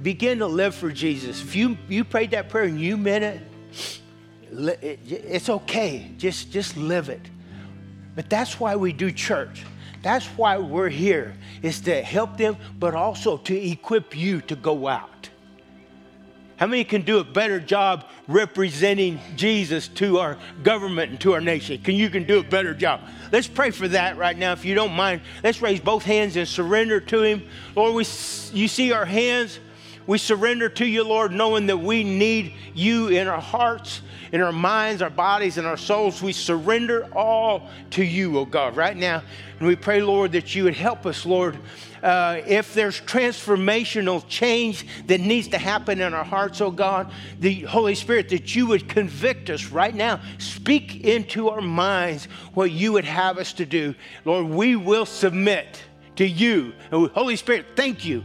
Begin 0.02 0.38
to 0.38 0.46
live 0.46 0.74
for 0.74 0.90
Jesus. 0.90 1.42
If 1.42 1.54
you, 1.54 1.76
you 1.88 2.04
prayed 2.04 2.30
that 2.32 2.48
prayer 2.48 2.64
and 2.64 2.80
you 2.80 2.96
meant 2.96 3.24
it, 3.24 3.40
it's 5.06 5.48
okay. 5.48 6.10
Just, 6.16 6.50
just 6.50 6.76
live 6.76 7.08
it. 7.08 7.22
But 8.16 8.28
that's 8.28 8.58
why 8.58 8.76
we 8.76 8.92
do 8.92 9.12
church. 9.12 9.64
That's 10.02 10.26
why 10.26 10.58
we're 10.58 10.88
here, 10.88 11.36
is 11.62 11.80
to 11.82 12.02
help 12.02 12.38
them, 12.38 12.56
but 12.78 12.94
also 12.94 13.36
to 13.36 13.54
equip 13.54 14.16
you 14.16 14.40
to 14.42 14.56
go 14.56 14.88
out. 14.88 15.09
How 16.60 16.66
many 16.66 16.84
can 16.84 17.00
do 17.00 17.20
a 17.20 17.24
better 17.24 17.58
job 17.58 18.04
representing 18.28 19.18
Jesus 19.34 19.88
to 19.88 20.18
our 20.18 20.36
government 20.62 21.10
and 21.10 21.20
to 21.22 21.32
our 21.32 21.40
nation? 21.40 21.80
Can 21.80 21.94
you 21.94 22.10
can 22.10 22.24
do 22.24 22.38
a 22.38 22.42
better 22.42 22.74
job? 22.74 23.00
Let's 23.32 23.48
pray 23.48 23.70
for 23.70 23.88
that 23.88 24.18
right 24.18 24.36
now, 24.36 24.52
if 24.52 24.62
you 24.66 24.74
don't 24.74 24.92
mind. 24.92 25.22
Let's 25.42 25.62
raise 25.62 25.80
both 25.80 26.02
hands 26.02 26.36
and 26.36 26.46
surrender 26.46 27.00
to 27.00 27.22
Him. 27.22 27.48
Lord, 27.74 27.94
we, 27.94 28.02
you 28.52 28.68
see 28.68 28.92
our 28.92 29.06
hands. 29.06 29.58
We 30.06 30.18
surrender 30.18 30.68
to 30.68 30.84
you, 30.84 31.02
Lord, 31.02 31.32
knowing 31.32 31.64
that 31.68 31.78
we 31.78 32.04
need 32.04 32.52
you 32.74 33.08
in 33.08 33.26
our 33.26 33.40
hearts 33.40 34.02
in 34.32 34.40
our 34.40 34.52
minds, 34.52 35.02
our 35.02 35.10
bodies, 35.10 35.58
and 35.58 35.66
our 35.66 35.76
souls. 35.76 36.22
We 36.22 36.32
surrender 36.32 37.08
all 37.14 37.68
to 37.90 38.04
you, 38.04 38.38
oh 38.38 38.44
God, 38.44 38.76
right 38.76 38.96
now. 38.96 39.22
And 39.58 39.68
we 39.68 39.76
pray, 39.76 40.02
Lord, 40.02 40.32
that 40.32 40.54
you 40.54 40.64
would 40.64 40.76
help 40.76 41.06
us, 41.06 41.26
Lord. 41.26 41.58
Uh, 42.02 42.40
if 42.46 42.74
there's 42.74 43.00
transformational 43.00 44.26
change 44.28 44.86
that 45.06 45.20
needs 45.20 45.48
to 45.48 45.58
happen 45.58 46.00
in 46.00 46.14
our 46.14 46.24
hearts, 46.24 46.60
oh 46.60 46.70
God, 46.70 47.12
the 47.38 47.62
Holy 47.62 47.94
Spirit, 47.94 48.28
that 48.30 48.54
you 48.54 48.66
would 48.66 48.88
convict 48.88 49.50
us 49.50 49.66
right 49.66 49.94
now. 49.94 50.20
Speak 50.38 51.04
into 51.04 51.48
our 51.48 51.60
minds 51.60 52.26
what 52.54 52.70
you 52.70 52.92
would 52.92 53.04
have 53.04 53.38
us 53.38 53.52
to 53.54 53.66
do. 53.66 53.94
Lord, 54.24 54.46
we 54.46 54.76
will 54.76 55.06
submit 55.06 55.82
to 56.16 56.26
you. 56.26 56.72
Holy 56.90 57.36
Spirit, 57.36 57.66
thank 57.76 58.04
you 58.04 58.24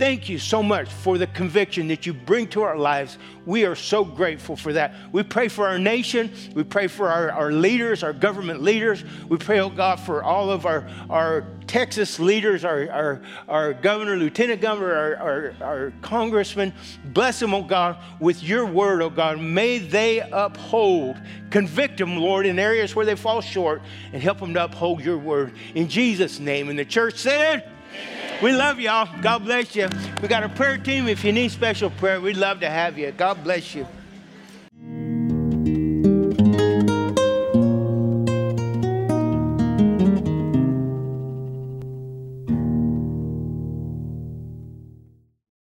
Thank 0.00 0.30
you 0.30 0.38
so 0.38 0.62
much 0.62 0.88
for 0.88 1.18
the 1.18 1.26
conviction 1.26 1.86
that 1.88 2.06
you 2.06 2.14
bring 2.14 2.48
to 2.48 2.62
our 2.62 2.78
lives. 2.78 3.18
We 3.44 3.66
are 3.66 3.74
so 3.74 4.02
grateful 4.02 4.56
for 4.56 4.72
that. 4.72 4.94
We 5.12 5.22
pray 5.22 5.48
for 5.48 5.68
our 5.68 5.78
nation. 5.78 6.32
We 6.54 6.64
pray 6.64 6.86
for 6.86 7.10
our, 7.10 7.30
our 7.30 7.52
leaders, 7.52 8.02
our 8.02 8.14
government 8.14 8.62
leaders. 8.62 9.04
We 9.28 9.36
pray, 9.36 9.60
oh 9.60 9.68
God, 9.68 10.00
for 10.00 10.24
all 10.24 10.50
of 10.50 10.64
our, 10.64 10.88
our 11.10 11.44
Texas 11.66 12.18
leaders, 12.18 12.64
our, 12.64 12.90
our, 12.90 13.20
our 13.46 13.74
governor, 13.74 14.16
lieutenant 14.16 14.62
governor, 14.62 14.94
our, 14.94 15.16
our, 15.16 15.54
our 15.60 15.92
congressmen. 16.00 16.72
Bless 17.04 17.38
them, 17.38 17.52
oh 17.52 17.62
God, 17.62 17.98
with 18.20 18.42
your 18.42 18.64
word, 18.64 19.02
oh 19.02 19.10
God. 19.10 19.38
May 19.38 19.80
they 19.80 20.20
uphold, 20.20 21.20
convict 21.50 21.98
them, 21.98 22.16
Lord, 22.16 22.46
in 22.46 22.58
areas 22.58 22.96
where 22.96 23.04
they 23.04 23.16
fall 23.16 23.42
short, 23.42 23.82
and 24.14 24.22
help 24.22 24.40
them 24.40 24.54
to 24.54 24.64
uphold 24.64 25.04
your 25.04 25.18
word. 25.18 25.52
In 25.74 25.90
Jesus' 25.90 26.40
name. 26.40 26.70
And 26.70 26.78
the 26.78 26.86
church 26.86 27.18
said, 27.18 27.70
we 28.42 28.52
love 28.52 28.80
y'all. 28.80 29.08
God 29.20 29.44
bless 29.44 29.76
you. 29.76 29.88
We 30.22 30.28
got 30.28 30.42
a 30.42 30.48
prayer 30.48 30.78
team. 30.78 31.08
If 31.08 31.24
you 31.24 31.32
need 31.32 31.50
special 31.50 31.90
prayer, 31.90 32.20
we'd 32.20 32.36
love 32.36 32.60
to 32.60 32.70
have 32.70 32.98
you. 32.98 33.10
God 33.12 33.42
bless 33.44 33.74
you. 33.74 33.86